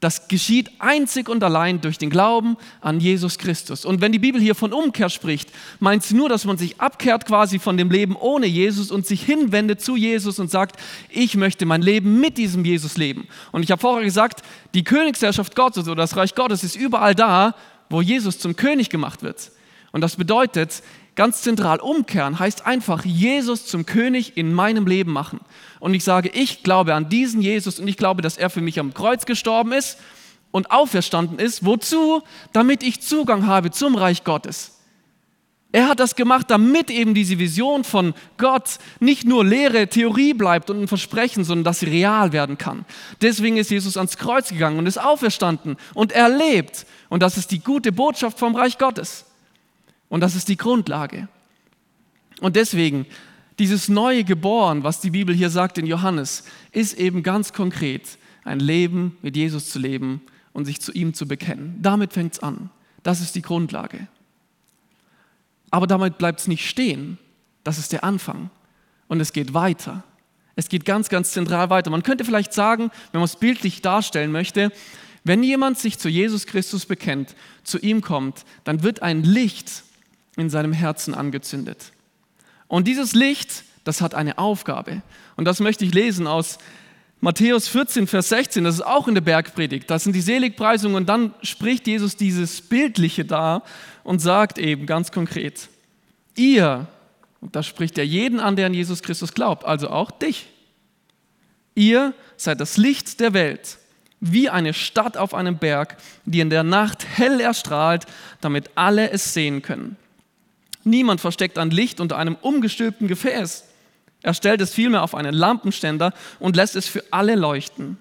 [0.00, 3.84] das geschieht einzig und allein durch den Glauben an Jesus Christus.
[3.84, 7.26] Und wenn die Bibel hier von Umkehr spricht, meint sie nur, dass man sich abkehrt
[7.26, 11.66] quasi von dem Leben ohne Jesus und sich hinwendet zu Jesus und sagt, ich möchte
[11.66, 13.26] mein Leben mit diesem Jesus leben.
[13.50, 14.42] Und ich habe vorher gesagt,
[14.72, 17.56] die Königsherrschaft Gottes oder das Reich Gottes ist überall da,
[17.90, 19.50] wo Jesus zum König gemacht wird.
[19.90, 20.82] Und das bedeutet,
[21.18, 25.40] ganz zentral umkehren heißt einfach Jesus zum König in meinem Leben machen.
[25.80, 28.78] Und ich sage, ich glaube an diesen Jesus und ich glaube, dass er für mich
[28.78, 29.98] am Kreuz gestorben ist
[30.52, 31.64] und auferstanden ist.
[31.64, 32.22] Wozu?
[32.52, 34.78] Damit ich Zugang habe zum Reich Gottes.
[35.72, 40.70] Er hat das gemacht, damit eben diese Vision von Gott nicht nur leere Theorie bleibt
[40.70, 42.84] und ein Versprechen, sondern dass sie real werden kann.
[43.22, 46.86] Deswegen ist Jesus ans Kreuz gegangen und ist auferstanden und er lebt.
[47.08, 49.24] Und das ist die gute Botschaft vom Reich Gottes.
[50.08, 51.28] Und das ist die Grundlage.
[52.40, 53.06] Und deswegen,
[53.58, 58.60] dieses neue Geboren, was die Bibel hier sagt in Johannes, ist eben ganz konkret ein
[58.60, 61.78] Leben mit Jesus zu leben und sich zu ihm zu bekennen.
[61.80, 62.70] Damit fängt es an.
[63.02, 64.08] Das ist die Grundlage.
[65.70, 67.18] Aber damit bleibt es nicht stehen.
[67.64, 68.50] Das ist der Anfang.
[69.08, 70.04] Und es geht weiter.
[70.56, 71.90] Es geht ganz, ganz zentral weiter.
[71.90, 74.72] Man könnte vielleicht sagen, wenn man es bildlich darstellen möchte,
[75.24, 79.84] wenn jemand sich zu Jesus Christus bekennt, zu ihm kommt, dann wird ein Licht
[80.38, 81.92] in seinem Herzen angezündet.
[82.68, 85.02] Und dieses Licht, das hat eine Aufgabe.
[85.36, 86.58] Und das möchte ich lesen aus
[87.20, 88.64] Matthäus 14, Vers 16.
[88.64, 89.90] Das ist auch in der Bergpredigt.
[89.90, 90.96] Das sind die Seligpreisungen.
[90.96, 93.62] Und dann spricht Jesus dieses Bildliche da
[94.04, 95.68] und sagt eben ganz konkret,
[96.36, 96.86] ihr,
[97.40, 100.46] und da spricht er jeden an, der an Jesus Christus glaubt, also auch dich.
[101.74, 103.78] Ihr seid das Licht der Welt,
[104.20, 108.06] wie eine Stadt auf einem Berg, die in der Nacht hell erstrahlt,
[108.40, 109.96] damit alle es sehen können.
[110.88, 113.64] Niemand versteckt ein Licht unter einem umgestülpten Gefäß.
[114.22, 117.98] Er stellt es vielmehr auf einen Lampenständer und lässt es für alle leuchten.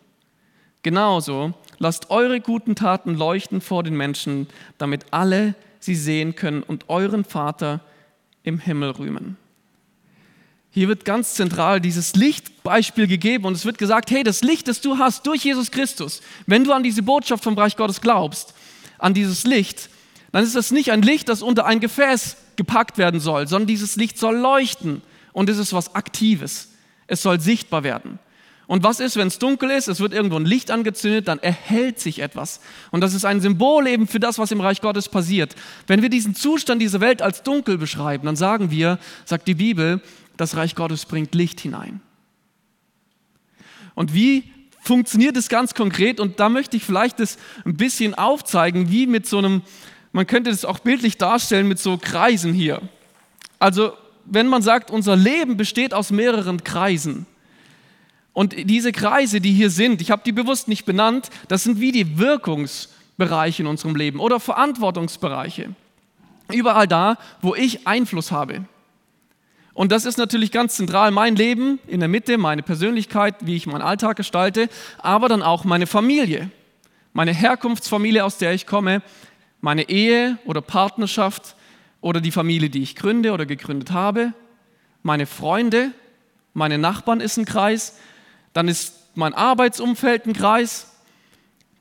[0.84, 4.47] Genauso lasst eure guten Taten leuchten vor den Menschen,
[4.78, 7.82] damit alle sie sehen können und euren Vater
[8.43, 9.38] im Himmel rühmen.
[10.71, 14.80] Hier wird ganz zentral dieses Lichtbeispiel gegeben und es wird gesagt, hey, das Licht, das
[14.80, 18.54] du hast durch Jesus Christus, wenn du an diese Botschaft vom Reich Gottes glaubst,
[18.97, 19.89] an dieses Licht,
[20.32, 23.96] dann ist das nicht ein Licht, das unter ein Gefäß gepackt werden soll, sondern dieses
[23.96, 26.74] Licht soll leuchten und es ist was Aktives.
[27.08, 28.20] Es soll sichtbar werden.
[28.67, 29.88] Und was ist, wenn es dunkel ist?
[29.88, 32.60] Es wird irgendwo ein Licht angezündet, dann erhält sich etwas.
[32.91, 35.56] Und das ist ein Symbol eben für das, was im Reich Gottes passiert.
[35.88, 40.02] Wenn wir diesen Zustand dieser Welt als dunkel beschreiben, dann sagen wir, sagt die Bibel,
[40.36, 42.02] das Reich Gottes bringt Licht hinein.
[43.96, 44.43] Und wie
[44.82, 46.20] funktioniert es ganz konkret?
[46.20, 49.62] Und da möchte ich vielleicht das ein bisschen aufzeigen, wie mit so einem
[50.12, 52.82] man könnte das auch bildlich darstellen mit so Kreisen hier.
[53.60, 53.93] Also
[54.26, 57.26] wenn man sagt, unser Leben besteht aus mehreren Kreisen.
[58.34, 61.91] Und diese Kreise, die hier sind, ich habe die bewusst nicht benannt, das sind wie
[61.91, 65.74] die Wirkungsbereiche in unserem Leben oder Verantwortungsbereiche.
[66.52, 68.65] Überall da, wo ich Einfluss habe.
[69.74, 73.67] Und das ist natürlich ganz zentral mein Leben in der Mitte, meine Persönlichkeit, wie ich
[73.67, 76.50] meinen Alltag gestalte, aber dann auch meine Familie,
[77.13, 79.02] meine Herkunftsfamilie, aus der ich komme,
[79.62, 81.56] meine Ehe oder Partnerschaft
[82.02, 84.34] oder die Familie, die ich gründe oder gegründet habe,
[85.04, 85.91] meine Freunde,
[86.54, 87.98] meine Nachbarn ist ein Kreis,
[88.54, 90.96] dann ist mein Arbeitsumfeld ein Kreis,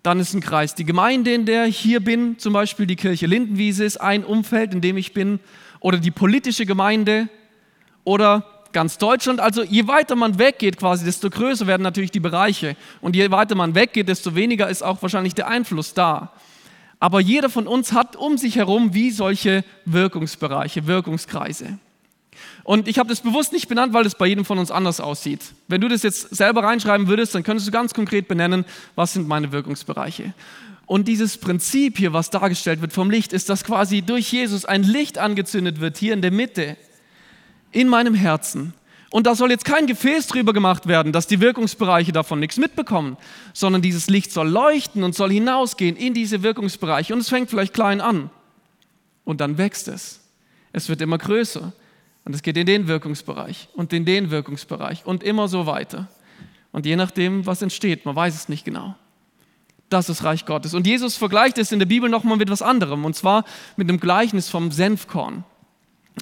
[0.02, 3.26] dann ist ein Kreis die Gemeinde, in der ich hier bin, zum Beispiel die Kirche
[3.26, 5.40] Lindenwiese ist ein Umfeld, in dem ich bin,
[5.80, 7.28] oder die politische Gemeinde,
[8.06, 9.40] oder ganz Deutschland.
[9.40, 12.76] Also je weiter man weggeht quasi, desto größer werden natürlich die Bereiche.
[13.02, 16.32] Und je weiter man weggeht, desto weniger ist auch wahrscheinlich der Einfluss da.
[16.98, 21.78] Aber jeder von uns hat um sich herum wie solche Wirkungsbereiche, Wirkungskreise.
[22.64, 25.40] Und ich habe das bewusst nicht benannt, weil es bei jedem von uns anders aussieht.
[25.68, 29.28] Wenn du das jetzt selber reinschreiben würdest, dann könntest du ganz konkret benennen, was sind
[29.28, 30.34] meine Wirkungsbereiche.
[30.86, 34.82] Und dieses Prinzip hier, was dargestellt wird vom Licht, ist, dass quasi durch Jesus ein
[34.82, 36.76] Licht angezündet wird, hier in der Mitte
[37.72, 38.72] in meinem Herzen.
[39.10, 43.16] Und da soll jetzt kein Gefäß drüber gemacht werden, dass die Wirkungsbereiche davon nichts mitbekommen,
[43.52, 47.12] sondern dieses Licht soll leuchten und soll hinausgehen in diese Wirkungsbereiche.
[47.12, 48.30] Und es fängt vielleicht klein an
[49.24, 50.20] und dann wächst es.
[50.72, 51.72] Es wird immer größer
[52.24, 56.08] und es geht in den Wirkungsbereich und in den Wirkungsbereich und immer so weiter.
[56.72, 58.96] Und je nachdem, was entsteht, man weiß es nicht genau.
[59.88, 60.74] Das ist Reich Gottes.
[60.74, 63.44] Und Jesus vergleicht es in der Bibel nochmal mit etwas anderem, und zwar
[63.76, 65.44] mit dem Gleichnis vom Senfkorn.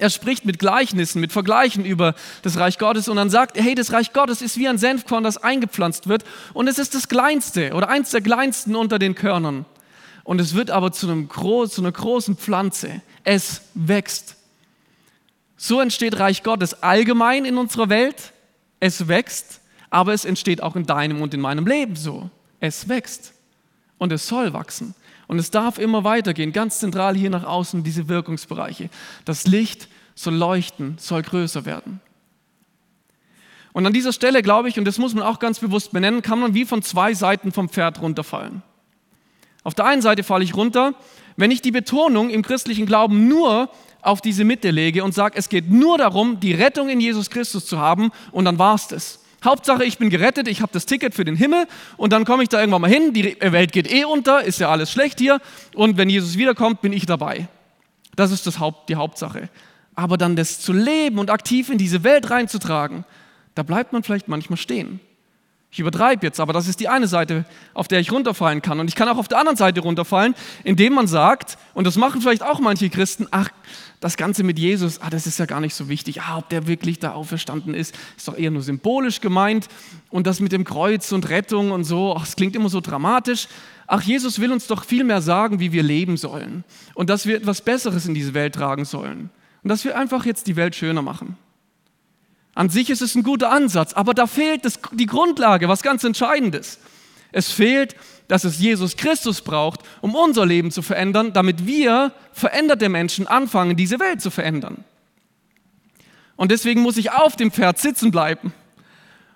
[0.01, 3.93] Er spricht mit Gleichnissen, mit Vergleichen über das Reich Gottes und dann sagt, hey, das
[3.93, 7.89] Reich Gottes ist wie ein Senfkorn, das eingepflanzt wird und es ist das kleinste oder
[7.89, 9.67] eins der kleinsten unter den Körnern.
[10.25, 13.03] Und es wird aber zu, einem zu einer großen Pflanze.
[13.23, 14.37] Es wächst.
[15.57, 18.33] So entsteht Reich Gottes allgemein in unserer Welt.
[18.81, 22.31] Es wächst, aber es entsteht auch in deinem und in meinem Leben so.
[22.59, 23.33] Es wächst
[23.99, 24.95] und es soll wachsen.
[25.27, 28.91] Und es darf immer weitergehen, ganz zentral hier nach außen, diese Wirkungsbereiche.
[29.25, 32.01] Das Licht soll leuchten, soll größer werden.
[33.73, 36.39] Und an dieser Stelle, glaube ich, und das muss man auch ganz bewusst benennen, kann
[36.39, 38.63] man wie von zwei Seiten vom Pferd runterfallen.
[39.65, 40.95] Auf der einen Seite falle ich runter,
[41.37, 43.71] wenn ich die Betonung im christlichen Glauben nur
[44.03, 47.67] auf diese Mitte lege und sage, es geht nur darum, die Rettung in Jesus Christus
[47.67, 49.24] zu haben und dann war es das.
[49.45, 52.49] Hauptsache, ich bin gerettet, ich habe das Ticket für den Himmel und dann komme ich
[52.49, 55.41] da irgendwann mal hin, die Welt geht eh unter, ist ja alles schlecht hier
[55.75, 57.49] und wenn Jesus wiederkommt, bin ich dabei.
[58.17, 59.49] Das ist das Haupt, die Hauptsache.
[59.95, 63.05] Aber dann das zu leben und aktiv in diese Welt reinzutragen,
[63.55, 65.01] da bleibt man vielleicht manchmal stehen.
[65.75, 68.79] Ich übertreibe jetzt, aber das ist die eine Seite, auf der ich runterfallen kann.
[68.79, 72.21] Und ich kann auch auf der anderen Seite runterfallen, indem man sagt, und das machen
[72.21, 73.49] vielleicht auch manche Christen, ach,
[74.05, 76.21] das Ganze mit Jesus, ah, das ist ja gar nicht so wichtig.
[76.21, 79.67] Ah, ob der wirklich da auferstanden ist, ist doch eher nur symbolisch gemeint.
[80.11, 83.49] Und das mit dem Kreuz und Rettung und so, ach, das klingt immer so dramatisch.
[83.87, 86.65] Ach, Jesus will uns doch viel mehr sagen, wie wir leben sollen.
[86.93, 89.31] Und dass wir etwas Besseres in diese Welt tragen sollen.
[89.63, 91.39] Und dass wir einfach jetzt die Welt schöner machen.
[92.55, 96.05] An sich ist es ein guter Ansatz, aber da fehlt das, die Grundlage, was ganz
[96.05, 96.79] Entscheidendes.
[97.35, 97.97] Es fehlt,
[98.29, 103.77] dass es Jesus Christus braucht, um unser Leben zu verändern, damit wir veränderte Menschen anfangen,
[103.77, 104.85] diese Welt zu verändern.
[106.37, 108.55] Und deswegen muss ich auf dem Pferd sitzen bleiben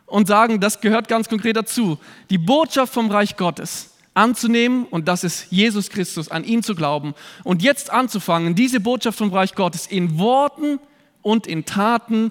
[0.07, 1.99] und sagen, das gehört ganz konkret dazu,
[2.31, 7.15] die Botschaft vom Reich Gottes anzunehmen und das ist Jesus Christus, an ihn zu glauben
[7.45, 10.79] und jetzt anzufangen, diese Botschaft vom Reich Gottes in Worten
[11.23, 12.31] und in Taten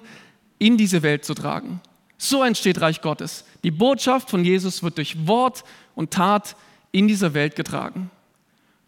[0.58, 1.80] in diese Welt zu tragen.
[2.18, 3.44] So entsteht Reich Gottes.
[3.62, 6.56] Die Botschaft von Jesus wird durch Wort und Tat
[6.90, 8.10] in dieser Welt getragen.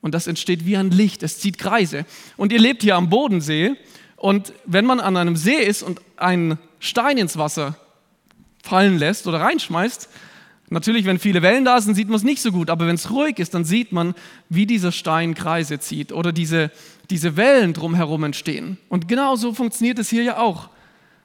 [0.01, 2.05] Und das entsteht wie ein Licht, es zieht Kreise.
[2.37, 3.77] Und ihr lebt hier am Bodensee
[4.17, 7.77] und wenn man an einem See ist und einen Stein ins Wasser
[8.63, 10.09] fallen lässt oder reinschmeißt,
[10.71, 13.11] natürlich, wenn viele Wellen da sind, sieht man es nicht so gut, aber wenn es
[13.11, 14.15] ruhig ist, dann sieht man,
[14.49, 16.71] wie dieser Stein Kreise zieht oder diese,
[17.11, 18.79] diese Wellen drumherum entstehen.
[18.89, 20.71] Und genau so funktioniert es hier ja auch.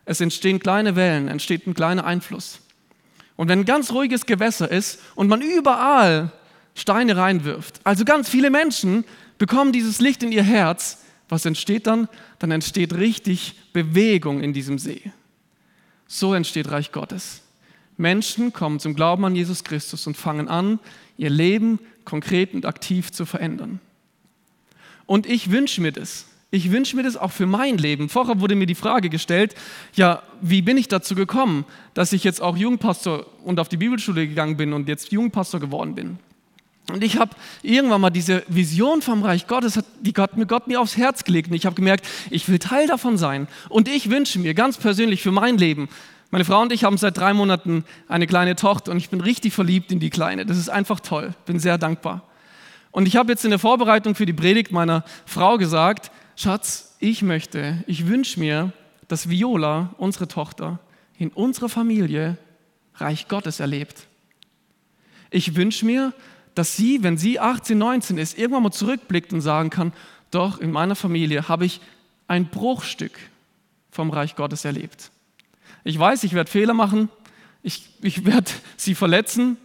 [0.05, 2.59] Es entstehen kleine Wellen, entsteht ein kleiner Einfluss.
[3.35, 6.31] Und wenn ein ganz ruhiges Gewässer ist und man überall
[6.73, 9.03] Steine reinwirft, also ganz viele Menschen
[9.37, 12.07] bekommen dieses Licht in ihr Herz, was entsteht dann?
[12.39, 15.11] Dann entsteht richtig Bewegung in diesem See.
[16.07, 17.41] So entsteht Reich Gottes.
[17.97, 20.79] Menschen kommen zum Glauben an Jesus Christus und fangen an,
[21.17, 23.79] ihr Leben konkret und aktiv zu verändern.
[25.05, 26.25] Und ich wünsche mir das.
[26.55, 28.07] Ich wünsche mir das auch für mein Leben.
[28.07, 29.55] Vorher wurde mir die Frage gestellt,
[29.93, 34.25] ja, wie bin ich dazu gekommen, dass ich jetzt auch Jugendpastor und auf die Bibelschule
[34.25, 36.17] gegangen bin und jetzt Jugendpastor geworden bin.
[36.89, 40.79] Und ich habe irgendwann mal diese Vision vom Reich Gottes, die Gott mir, Gott mir
[40.79, 41.49] aufs Herz gelegt.
[41.49, 43.49] Und ich habe gemerkt, ich will Teil davon sein.
[43.67, 45.89] Und ich wünsche mir ganz persönlich für mein Leben,
[46.31, 49.53] meine Frau und ich haben seit drei Monaten eine kleine Tochter und ich bin richtig
[49.53, 50.45] verliebt in die Kleine.
[50.45, 51.33] Das ist einfach toll.
[51.45, 52.23] Bin sehr dankbar.
[52.91, 57.21] Und ich habe jetzt in der Vorbereitung für die Predigt meiner Frau gesagt, Schatz, ich
[57.21, 58.73] möchte, ich wünsche mir,
[59.07, 60.79] dass Viola, unsere Tochter,
[61.17, 62.37] in unserer Familie
[62.95, 64.07] Reich Gottes erlebt.
[65.29, 66.13] Ich wünsche mir,
[66.53, 69.93] dass sie, wenn sie 18, 19 ist, irgendwann mal zurückblickt und sagen kann,
[70.31, 71.81] doch, in meiner Familie habe ich
[72.27, 73.17] ein Bruchstück
[73.89, 75.11] vom Reich Gottes erlebt.
[75.83, 77.09] Ich weiß, ich werde Fehler machen,
[77.63, 79.57] ich, ich werde sie verletzen,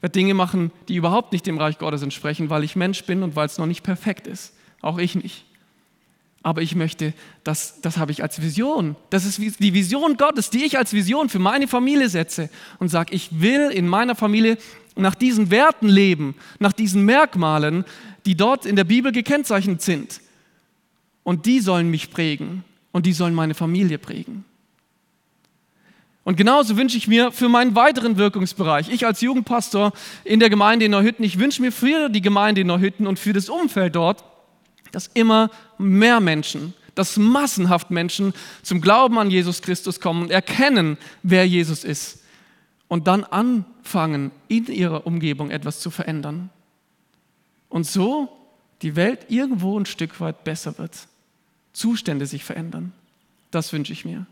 [0.00, 3.36] werde Dinge machen, die überhaupt nicht dem Reich Gottes entsprechen, weil ich Mensch bin und
[3.36, 4.54] weil es noch nicht perfekt ist.
[4.80, 5.44] Auch ich nicht.
[6.48, 7.12] Aber ich möchte,
[7.44, 8.96] das, das habe ich als Vision.
[9.10, 13.14] Das ist die Vision Gottes, die ich als Vision für meine Familie setze und sage,
[13.14, 14.56] ich will in meiner Familie
[14.96, 17.84] nach diesen Werten leben, nach diesen Merkmalen,
[18.24, 20.22] die dort in der Bibel gekennzeichnet sind.
[21.22, 24.46] Und die sollen mich prägen und die sollen meine Familie prägen.
[26.24, 29.92] Und genauso wünsche ich mir für meinen weiteren Wirkungsbereich, ich als Jugendpastor
[30.24, 33.34] in der Gemeinde in Neuhütten, ich wünsche mir für die Gemeinde in Neuhütten und für
[33.34, 34.24] das Umfeld dort,
[34.92, 40.98] dass immer mehr Menschen, dass massenhaft Menschen zum Glauben an Jesus Christus kommen und erkennen,
[41.22, 42.22] wer Jesus ist
[42.88, 46.50] und dann anfangen, in ihrer Umgebung etwas zu verändern.
[47.68, 48.28] Und so
[48.82, 51.06] die Welt irgendwo ein Stück weit besser wird.
[51.72, 52.92] Zustände sich verändern.
[53.50, 54.26] Das wünsche ich mir.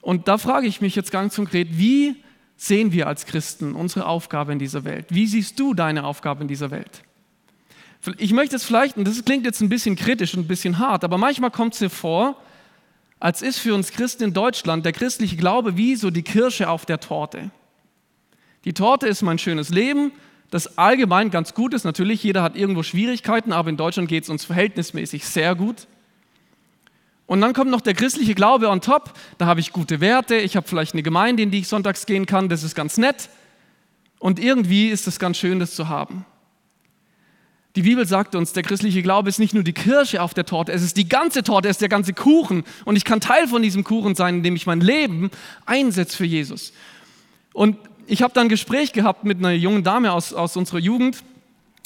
[0.00, 2.22] Und da frage ich mich jetzt ganz konkret, wie
[2.56, 5.06] sehen wir als Christen unsere Aufgabe in dieser Welt?
[5.10, 7.02] Wie siehst du deine Aufgabe in dieser Welt?
[8.18, 11.02] Ich möchte es vielleicht, und das klingt jetzt ein bisschen kritisch und ein bisschen hart,
[11.04, 12.36] aber manchmal kommt es mir vor,
[13.18, 16.86] als ist für uns Christen in Deutschland der christliche Glaube wie so die Kirsche auf
[16.86, 17.50] der Torte.
[18.64, 20.12] Die Torte ist mein schönes Leben,
[20.50, 21.84] das allgemein ganz gut ist.
[21.84, 25.86] Natürlich, jeder hat irgendwo Schwierigkeiten, aber in Deutschland geht es uns verhältnismäßig sehr gut.
[27.26, 29.14] Und dann kommt noch der christliche Glaube on top.
[29.38, 32.26] Da habe ich gute Werte, ich habe vielleicht eine Gemeinde, in die ich sonntags gehen
[32.26, 33.28] kann, das ist ganz nett.
[34.18, 36.24] Und irgendwie ist es ganz schön, das zu haben.
[37.76, 40.72] Die Bibel sagt uns, der christliche Glaube ist nicht nur die Kirsche auf der Torte,
[40.72, 42.64] es ist die ganze Torte, es ist der ganze Kuchen.
[42.86, 45.30] Und ich kann Teil von diesem Kuchen sein, indem ich mein Leben
[45.66, 46.72] einsetze für Jesus.
[47.52, 51.22] Und ich habe dann ein Gespräch gehabt mit einer jungen Dame aus, aus unserer Jugend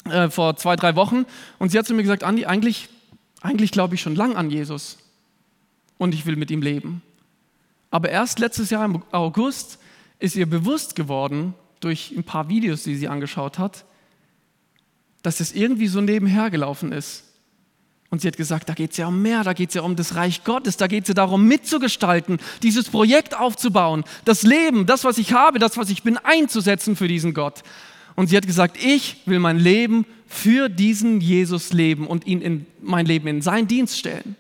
[0.05, 1.26] äh, vor zwei, drei Wochen.
[1.59, 2.88] Und sie hat zu mir gesagt, Andi, eigentlich,
[3.40, 4.96] eigentlich glaube ich schon lang an Jesus
[5.98, 7.03] und ich will mit ihm leben.
[7.90, 9.81] Aber erst letztes Jahr im August
[10.20, 13.85] ist ihr bewusst geworden, durch ein paar Videos, die sie angeschaut hat,
[15.23, 17.25] dass es irgendwie so nebenher gelaufen ist.
[18.11, 19.95] Und sie hat gesagt, da geht es ja um mehr, da geht es ja um
[19.95, 25.05] das Reich Gottes, da geht es ja darum, mitzugestalten, dieses Projekt aufzubauen, das Leben, das,
[25.05, 27.63] was ich habe, das, was ich bin, einzusetzen für diesen Gott.
[28.17, 32.67] Und sie hat gesagt, ich will mein Leben für diesen Jesus leben und ihn in
[32.83, 34.35] mein Leben in seinen Dienst stellen.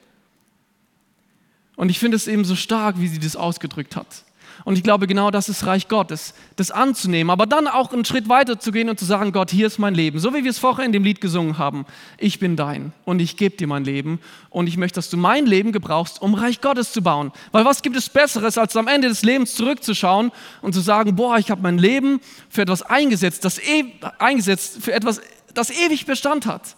[1.76, 4.24] Und ich finde es eben so stark, wie sie das ausgedrückt hat.
[4.64, 8.28] Und ich glaube, genau das ist Reich Gottes, das anzunehmen, aber dann auch einen Schritt
[8.28, 10.18] weiter zu gehen und zu sagen, Gott, hier ist mein Leben.
[10.18, 11.86] So wie wir es vorher in dem Lied gesungen haben.
[12.18, 14.20] Ich bin dein und ich gebe dir mein Leben
[14.50, 17.32] und ich möchte, dass du mein Leben gebrauchst, um Reich Gottes zu bauen.
[17.52, 21.38] Weil was gibt es Besseres, als am Ende des Lebens zurückzuschauen und zu sagen, boah,
[21.38, 23.84] ich habe mein Leben für etwas eingesetzt, das e
[24.18, 25.20] eingesetzt für etwas,
[25.54, 26.76] das ewig Bestand hat,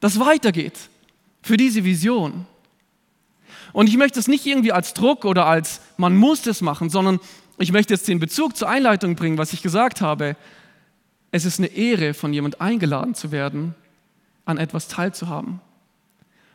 [0.00, 0.78] das weitergeht,
[1.42, 2.46] für diese Vision.
[3.72, 7.20] Und ich möchte es nicht irgendwie als Druck oder als man muss das machen, sondern
[7.58, 10.36] ich möchte jetzt den Bezug zur Einleitung bringen, was ich gesagt habe.
[11.30, 13.74] Es ist eine Ehre, von jemand eingeladen zu werden,
[14.44, 15.60] an etwas teilzuhaben.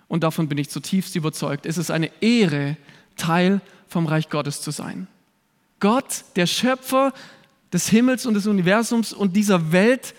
[0.07, 1.65] Und davon bin ich zutiefst überzeugt.
[1.65, 2.77] Es ist eine Ehre,
[3.15, 5.07] Teil vom Reich Gottes zu sein.
[5.79, 7.13] Gott, der Schöpfer
[7.73, 10.13] des Himmels und des Universums und dieser Welt,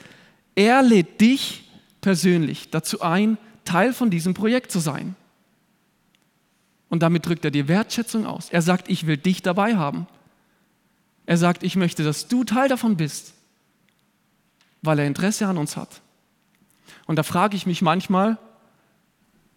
[0.55, 5.15] er lädt dich persönlich dazu ein, Teil von diesem Projekt zu sein.
[6.89, 8.49] Und damit drückt er dir Wertschätzung aus.
[8.51, 10.07] Er sagt, ich will dich dabei haben.
[11.27, 13.35] Er sagt, ich möchte, dass du Teil davon bist,
[14.81, 16.01] weil er Interesse an uns hat.
[17.07, 18.39] Und da frage ich mich manchmal,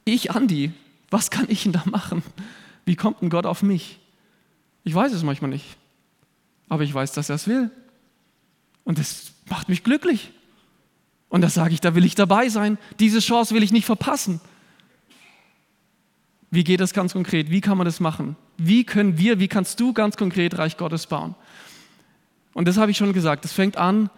[0.04, 0.74] ich, Andi,
[1.10, 2.24] was kann ich denn da machen?
[2.86, 4.00] Wie kommt denn Gott auf mich?
[4.84, 5.78] Ich weiß es manchmal nicht.
[6.68, 7.70] Aber ich weiß, dass er es will.
[8.84, 10.32] Und das macht mich glücklich.
[11.30, 12.78] Und da sage ich, da will ich dabei sein.
[13.00, 14.42] Diese Chance will ich nicht verpassen.
[16.52, 17.50] Wie geht das ganz konkret?
[17.50, 18.36] Wie kann man das machen?
[18.58, 21.34] Wie können wir, wie kannst du ganz konkret Reich Gottes bauen?
[22.54, 23.46] Und das habe ich schon gesagt.
[23.46, 24.10] Es fängt an,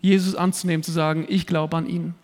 [0.00, 2.14] Jesus anzunehmen, zu sagen, ich glaube an ihn.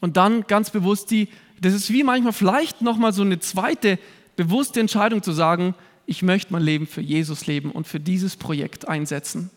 [0.00, 1.28] Und dann ganz bewusst die,
[1.60, 3.98] das ist wie manchmal vielleicht nochmal so eine zweite
[4.36, 5.74] bewusste Entscheidung zu sagen,
[6.06, 9.50] ich möchte mein Leben für Jesus leben und für dieses Projekt einsetzen.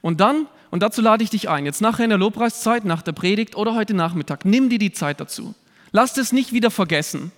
[0.00, 3.12] Und dann, und dazu lade ich dich ein, jetzt nachher in der Lobpreiszeit, nach der
[3.12, 5.54] Predigt oder heute Nachmittag, nimm dir die Zeit dazu.
[5.92, 7.32] Lass das nicht wieder vergessen.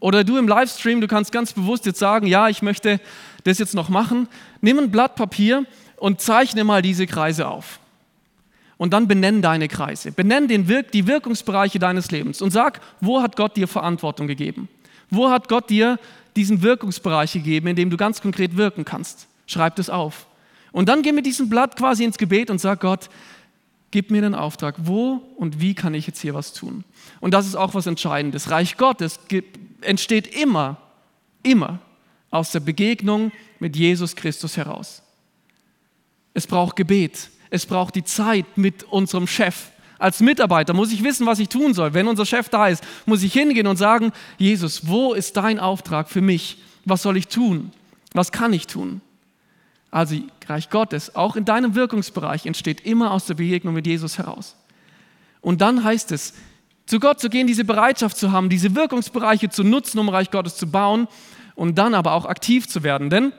[0.00, 3.00] Oder du im Livestream, du kannst ganz bewusst jetzt sagen, ja, ich möchte
[3.44, 4.28] das jetzt noch machen.
[4.60, 5.64] Nimm ein Blatt Papier
[5.96, 7.80] und zeichne mal diese Kreise auf.
[8.76, 10.12] Und dann benenn deine Kreise.
[10.12, 14.68] Benenn den Wirk die Wirkungsbereiche deines Lebens und sag, wo hat Gott dir Verantwortung gegeben?
[15.10, 15.98] Wo hat Gott dir
[16.36, 19.26] diesen Wirkungsbereich gegeben, in dem du ganz konkret wirken kannst?
[19.46, 20.26] Schreib das auf.
[20.70, 23.08] Und dann geh mit diesem Blatt quasi ins Gebet und sag Gott,
[23.90, 26.84] gib mir den Auftrag, wo und wie kann ich jetzt hier was tun?
[27.20, 28.50] Und das ist auch was Entscheidendes.
[28.50, 29.18] Reich Gottes
[29.80, 30.76] entsteht immer,
[31.42, 31.78] immer
[32.30, 35.02] aus der Begegnung mit Jesus Christus heraus.
[36.34, 37.30] Es braucht Gebet.
[37.50, 39.70] Es braucht die Zeit mit unserem Chef.
[39.98, 41.94] Als Mitarbeiter muss ich wissen, was ich tun soll.
[41.94, 46.08] Wenn unser Chef da ist, muss ich hingehen und sagen, Jesus, wo ist dein Auftrag
[46.08, 46.58] für mich?
[46.84, 47.72] Was soll ich tun?
[48.12, 49.00] Was kann ich tun?
[49.90, 50.16] Also
[50.46, 54.56] Reich Gottes, auch in deinem Wirkungsbereich, entsteht immer aus der Begegnung mit Jesus heraus.
[55.40, 56.34] Und dann heißt es,
[56.86, 60.56] zu Gott zu gehen, diese Bereitschaft zu haben, diese Wirkungsbereiche zu nutzen, um Reich Gottes
[60.56, 61.06] zu bauen
[61.54, 63.10] und dann aber auch aktiv zu werden.
[63.10, 63.32] Denn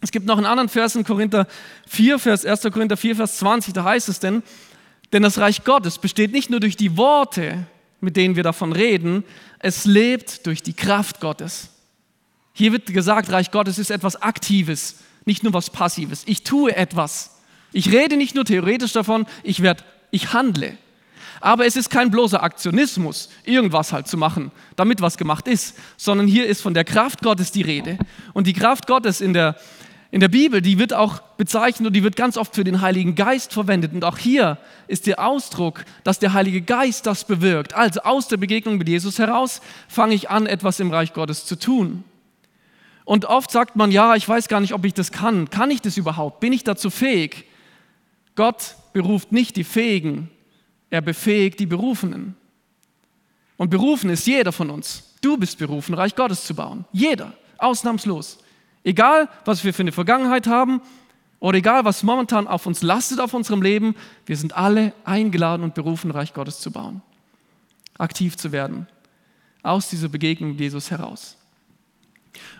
[0.00, 1.46] es gibt noch einen anderen Vers in Korinther
[1.88, 2.62] 4, Vers 1.
[2.72, 4.42] Korinther 4, Vers 20, da heißt es denn,
[5.12, 7.66] denn das Reich Gottes besteht nicht nur durch die Worte,
[8.00, 9.24] mit denen wir davon reden,
[9.58, 11.70] es lebt durch die Kraft Gottes.
[12.52, 16.22] Hier wird gesagt, Reich Gottes ist etwas Aktives, nicht nur was Passives.
[16.26, 17.38] Ich tue etwas.
[17.72, 20.76] Ich rede nicht nur theoretisch davon, ich, werd, ich handle.
[21.40, 26.26] Aber es ist kein bloßer Aktionismus, irgendwas halt zu machen, damit was gemacht ist, sondern
[26.26, 27.98] hier ist von der Kraft Gottes die Rede.
[28.32, 29.56] Und die Kraft Gottes in der,
[30.10, 33.14] in der Bibel, die wird auch bezeichnet und die wird ganz oft für den Heiligen
[33.14, 33.92] Geist verwendet.
[33.92, 37.74] Und auch hier ist der Ausdruck, dass der Heilige Geist das bewirkt.
[37.74, 41.58] Also aus der Begegnung mit Jesus heraus fange ich an, etwas im Reich Gottes zu
[41.58, 42.04] tun.
[43.04, 45.50] Und oft sagt man, ja, ich weiß gar nicht, ob ich das kann.
[45.50, 46.40] Kann ich das überhaupt?
[46.40, 47.46] Bin ich dazu fähig?
[48.34, 50.30] Gott beruft nicht die Fähigen,
[50.90, 52.36] er befähigt die Berufenen.
[53.56, 55.14] Und berufen ist jeder von uns.
[55.20, 56.84] Du bist berufen, Reich Gottes zu bauen.
[56.92, 58.38] Jeder, ausnahmslos.
[58.82, 60.80] Egal, was wir für eine Vergangenheit haben
[61.40, 63.94] oder egal, was momentan auf uns lastet auf unserem Leben,
[64.26, 67.02] wir sind alle eingeladen und berufen, Reich Gottes zu bauen.
[67.96, 68.88] Aktiv zu werden.
[69.62, 71.38] Aus dieser Begegnung mit Jesus heraus.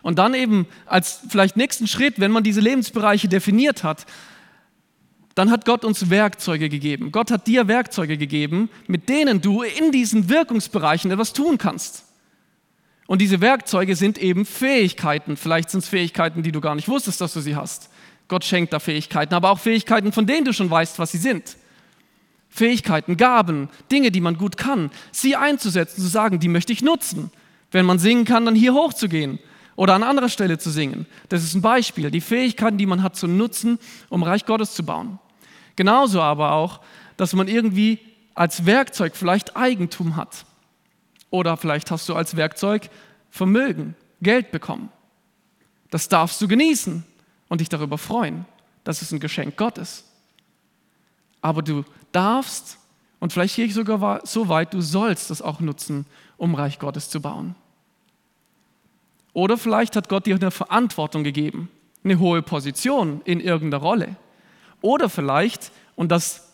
[0.03, 4.07] Und dann eben als vielleicht nächsten Schritt, wenn man diese Lebensbereiche definiert hat,
[5.35, 7.11] dann hat Gott uns Werkzeuge gegeben.
[7.11, 12.05] Gott hat dir Werkzeuge gegeben, mit denen du in diesen Wirkungsbereichen etwas tun kannst.
[13.07, 15.37] Und diese Werkzeuge sind eben Fähigkeiten.
[15.37, 17.91] Vielleicht sind es Fähigkeiten, die du gar nicht wusstest, dass du sie hast.
[18.29, 21.57] Gott schenkt da Fähigkeiten, aber auch Fähigkeiten, von denen du schon weißt, was sie sind.
[22.49, 27.31] Fähigkeiten, Gaben, Dinge, die man gut kann, sie einzusetzen, zu sagen, die möchte ich nutzen.
[27.72, 29.41] Wenn man singen kann, dann hier hochzugehen
[29.77, 31.07] oder an anderer Stelle zu singen.
[31.29, 34.85] Das ist ein Beispiel, die Fähigkeiten, die man hat zu nutzen, um Reich Gottes zu
[34.85, 35.18] bauen.
[35.77, 36.81] Genauso aber auch,
[37.16, 37.99] dass man irgendwie
[38.35, 40.45] als Werkzeug vielleicht Eigentum hat.
[41.31, 42.91] Oder vielleicht hast du als Werkzeug
[43.31, 44.91] Vermögen, Geld bekommen.
[45.91, 47.05] Das darfst du genießen
[47.49, 48.47] und dich darüber freuen.
[48.85, 50.05] Das ist ein Geschenk Gottes.
[51.41, 52.79] Aber du darfst,
[53.18, 56.07] und vielleicht gehe ich sogar so weit, du sollst das auch nutzen,
[56.37, 57.57] um Reich Gottes zu bauen.
[59.35, 61.68] Oder vielleicht hat Gott dir eine Verantwortung gegeben,
[62.03, 64.16] eine hohe Position in irgendeiner Rolle.
[64.80, 66.53] Oder vielleicht, und das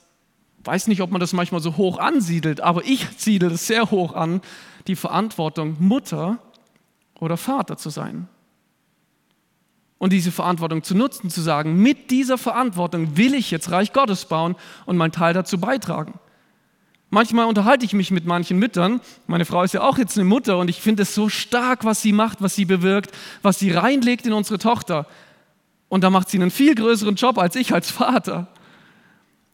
[0.65, 4.15] weiß nicht, ob man das manchmal so hoch ansiedelt, aber ich siedle es sehr hoch
[4.15, 4.41] an,
[4.87, 6.39] die Verantwortung, Mutter
[7.21, 8.29] oder Vater zu sein.
[9.99, 14.25] Und diese Verantwortung zu nutzen, zu sagen, mit dieser Verantwortung will ich jetzt Reich Gottes
[14.25, 14.57] bauen
[14.87, 16.19] und meinen Teil dazu beitragen.
[17.11, 19.01] Manchmal unterhalte ich mich mit manchen Müttern.
[19.27, 22.01] Meine Frau ist ja auch jetzt eine Mutter und ich finde es so stark, was
[22.01, 23.11] sie macht, was sie bewirkt,
[23.43, 25.07] was sie reinlegt in unsere Tochter.
[25.89, 28.47] Und da macht sie einen viel größeren Job als ich als Vater.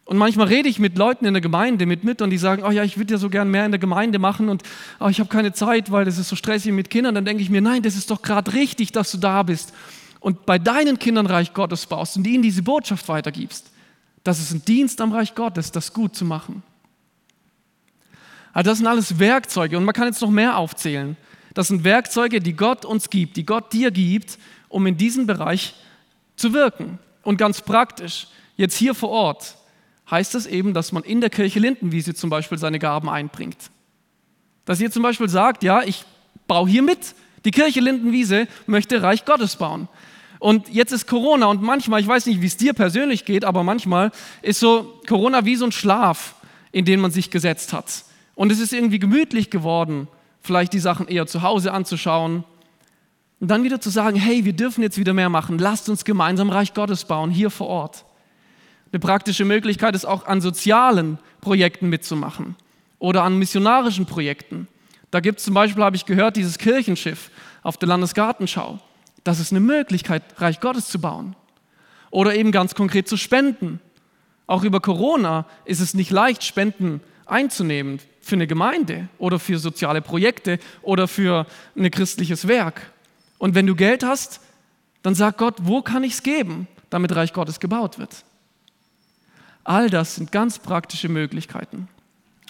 [0.05, 2.85] Und manchmal rede ich mit Leuten in der Gemeinde, mit Müttern, die sagen, oh ja,
[2.85, 4.63] ich würde ja so gern mehr in der Gemeinde machen und
[5.01, 7.15] oh, ich habe keine Zeit, weil das ist so stressig mit Kindern.
[7.15, 9.73] Dann denke ich mir, nein, das ist doch gerade richtig, dass du da bist
[10.21, 13.71] und bei deinen Kindern Reich Gottes baust und ihnen diese Botschaft weitergibst.
[14.25, 16.63] Das ist ein Dienst am Reich Gottes, das gut zu machen.
[18.57, 21.19] Also das sind alles Werkzeuge und man kann jetzt noch mehr aufzählen.
[21.53, 24.39] Das sind Werkzeuge, die Gott uns gibt, die Gott dir gibt,
[24.71, 25.75] um in diesem Bereich
[26.37, 26.99] zu wirken.
[27.23, 29.57] Und ganz praktisch, jetzt hier vor Ort,
[30.11, 33.59] heißt das eben, dass man in der Kirche Lindenwiese zum Beispiel seine Gaben einbringt.
[34.65, 36.07] Dass ihr zum Beispiel sagt, ja, ich
[36.47, 37.15] baue hier mit.
[37.45, 39.87] Die Kirche Lindenwiese möchte Reich Gottes bauen.
[40.39, 43.63] Und jetzt ist Corona und manchmal, ich weiß nicht, wie es dir persönlich geht, aber
[43.63, 46.37] manchmal ist so Corona wie so ein Schlaf,
[46.73, 48.06] in den man sich gesetzt hat.
[48.37, 50.07] Und es ist irgendwie gemütlich geworden,
[50.41, 52.45] vielleicht die Sachen eher zu Hause anzuschauen.
[53.41, 55.59] Und dann wieder zu sagen, hey, wir dürfen jetzt wieder mehr machen.
[55.59, 58.05] Lasst uns gemeinsam Reich Gottes bauen, hier vor Ort.
[58.93, 62.55] Eine praktische Möglichkeit ist auch an sozialen Projekten mitzumachen
[62.99, 64.69] oder an missionarischen Projekten.
[65.11, 67.31] Da gibt es zum Beispiel, habe ich gehört, dieses Kirchenschiff
[67.63, 68.79] auf der Landesgartenschau.
[69.25, 71.35] Das ist eine Möglichkeit, Reich Gottes zu bauen.
[72.11, 73.81] Oder eben ganz konkret zu spenden.
[74.47, 80.03] Auch über Corona ist es nicht leicht, Spenden einzunehmen für eine Gemeinde oder für soziale
[80.03, 81.47] Projekte oder für
[81.77, 82.91] ein christliches Werk.
[83.39, 84.41] Und wenn du Geld hast,
[85.03, 88.25] dann sag Gott, wo kann ich es geben, damit Reich Gottes gebaut wird.
[89.63, 91.87] All das sind ganz praktische Möglichkeiten.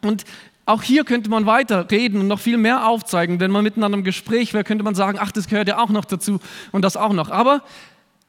[0.02, 0.24] Und
[0.64, 3.38] auch hier könnte man weiter reden und noch viel mehr aufzeigen.
[3.38, 6.06] Wenn man miteinander im Gespräch wäre, könnte man sagen, ach, das gehört ja auch noch
[6.06, 6.40] dazu
[6.72, 7.30] und das auch noch.
[7.30, 7.62] Aber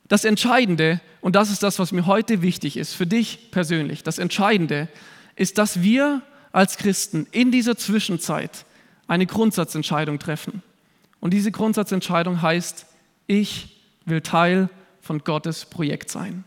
[0.10, 4.18] das Entscheidende, und das ist das, was mir heute wichtig ist, für dich persönlich, das
[4.18, 4.90] Entscheidende
[5.38, 6.22] ist, dass wir
[6.52, 8.66] als Christen in dieser Zwischenzeit
[9.08, 10.62] eine Grundsatzentscheidung treffen.
[11.20, 12.86] Und diese Grundsatzentscheidung heißt,
[13.28, 14.70] ich will Teil
[15.02, 16.44] von Gottes Projekt sein.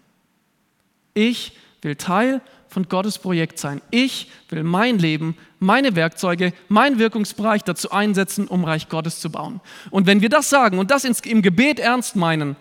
[1.14, 3.82] Ich will Teil von Gottes Projekt sein.
[3.90, 9.61] Ich will mein Leben, meine Werkzeuge, meinen Wirkungsbereich dazu einsetzen, um Reich Gottes zu bauen.
[9.90, 12.57] Und wenn wir das sagen und das im Gebet ernst meinen,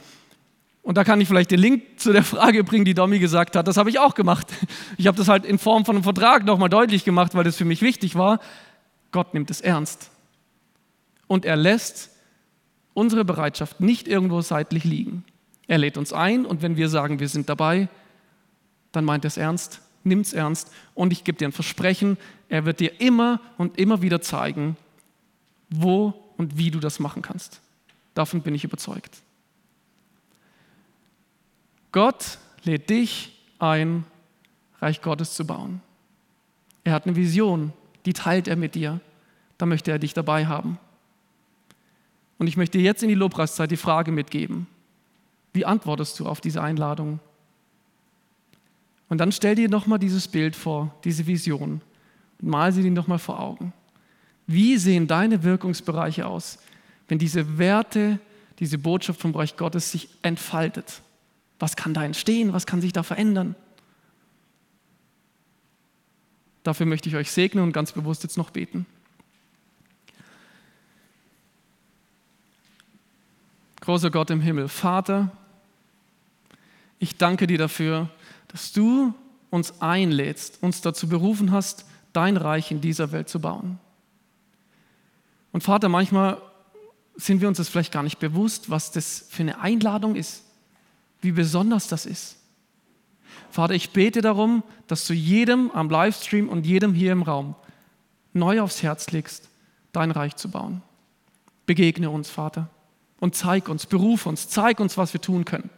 [0.82, 3.67] und da kann ich vielleicht den Link zu der Frage bringen, die Domi gesagt hat.
[3.67, 4.47] Das habe ich auch gemacht.
[4.97, 7.65] Ich habe das halt in Form von einem Vertrag nochmal deutlich gemacht, weil das für
[7.65, 8.39] mich wichtig war.
[9.11, 10.09] Gott nimmt es ernst.
[11.27, 12.09] Und er lässt
[12.93, 15.25] unsere Bereitschaft nicht irgendwo seitlich liegen.
[15.67, 17.88] Er lädt uns ein und wenn wir sagen, wir sind dabei,
[18.91, 22.17] dann meint er es ernst, nimmt es ernst und ich gebe dir ein Versprechen,
[22.47, 24.75] er wird dir immer und immer wieder zeigen,
[25.69, 27.61] wo und wie du das machen kannst.
[28.15, 29.21] Davon bin ich überzeugt.
[31.91, 34.05] Gott lädt dich ein,
[34.79, 35.81] Reich Gottes zu bauen.
[36.83, 37.73] Er hat eine Vision,
[38.05, 38.99] die teilt er mit dir.
[39.57, 40.79] Da möchte er dich dabei haben.
[42.37, 44.67] Und ich möchte dir jetzt in die Lobpreiszeit die Frage mitgeben.
[45.51, 47.19] Wie antwortest du auf diese Einladung?
[49.09, 51.81] Und dann stell dir nochmal dieses Bild vor, diese Vision
[52.41, 53.73] und mal sie dir nochmal vor Augen.
[54.47, 56.59] Wie sehen deine Wirkungsbereiche aus,
[57.07, 58.19] wenn diese Werte,
[58.59, 61.01] diese Botschaft vom Reich Gottes sich entfaltet?
[61.60, 62.53] Was kann da entstehen?
[62.53, 63.55] Was kann sich da verändern?
[66.64, 68.86] Dafür möchte ich euch segnen und ganz bewusst jetzt noch beten.
[73.82, 75.32] Großer Gott im Himmel, Vater,
[76.99, 78.10] ich danke dir dafür,
[78.49, 79.14] dass du
[79.49, 83.80] uns einlädst, uns dazu berufen hast, dein Reich in dieser Welt zu bauen.
[85.51, 86.41] Und Vater, manchmal
[87.16, 90.43] sind wir uns das vielleicht gar nicht bewusst, was das für eine Einladung ist
[91.22, 92.38] wie besonders das ist.
[93.51, 97.55] Vater, ich bete darum, dass du jedem am Livestream und jedem hier im Raum
[98.34, 99.49] neu aufs Herz legst,
[99.91, 100.82] dein Reich zu bauen.
[101.65, 102.70] Begegne uns, Vater,
[103.20, 105.70] und zeig uns, beruf uns, zeig uns, was wir tun können.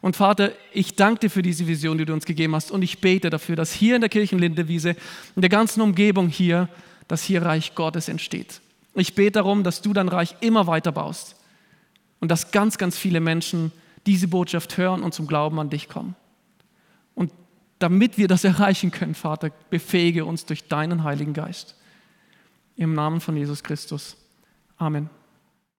[0.00, 2.70] Und Vater, ich danke dir für diese Vision, die du uns gegeben hast.
[2.70, 4.96] Und ich bete dafür, dass hier in der Kirchenlindewiese,
[5.36, 6.68] in der ganzen Umgebung hier,
[7.06, 8.60] dass hier Reich Gottes entsteht.
[8.94, 11.36] Ich bete darum, dass du dein Reich immer weiter baust.
[12.18, 13.72] Und dass ganz, ganz viele Menschen
[14.06, 16.16] diese Botschaft hören und zum Glauben an dich kommen.
[17.14, 17.32] Und
[17.78, 21.76] damit wir das erreichen können, Vater, befähige uns durch deinen Heiligen Geist.
[22.76, 24.16] Im Namen von Jesus Christus.
[24.78, 25.10] Amen.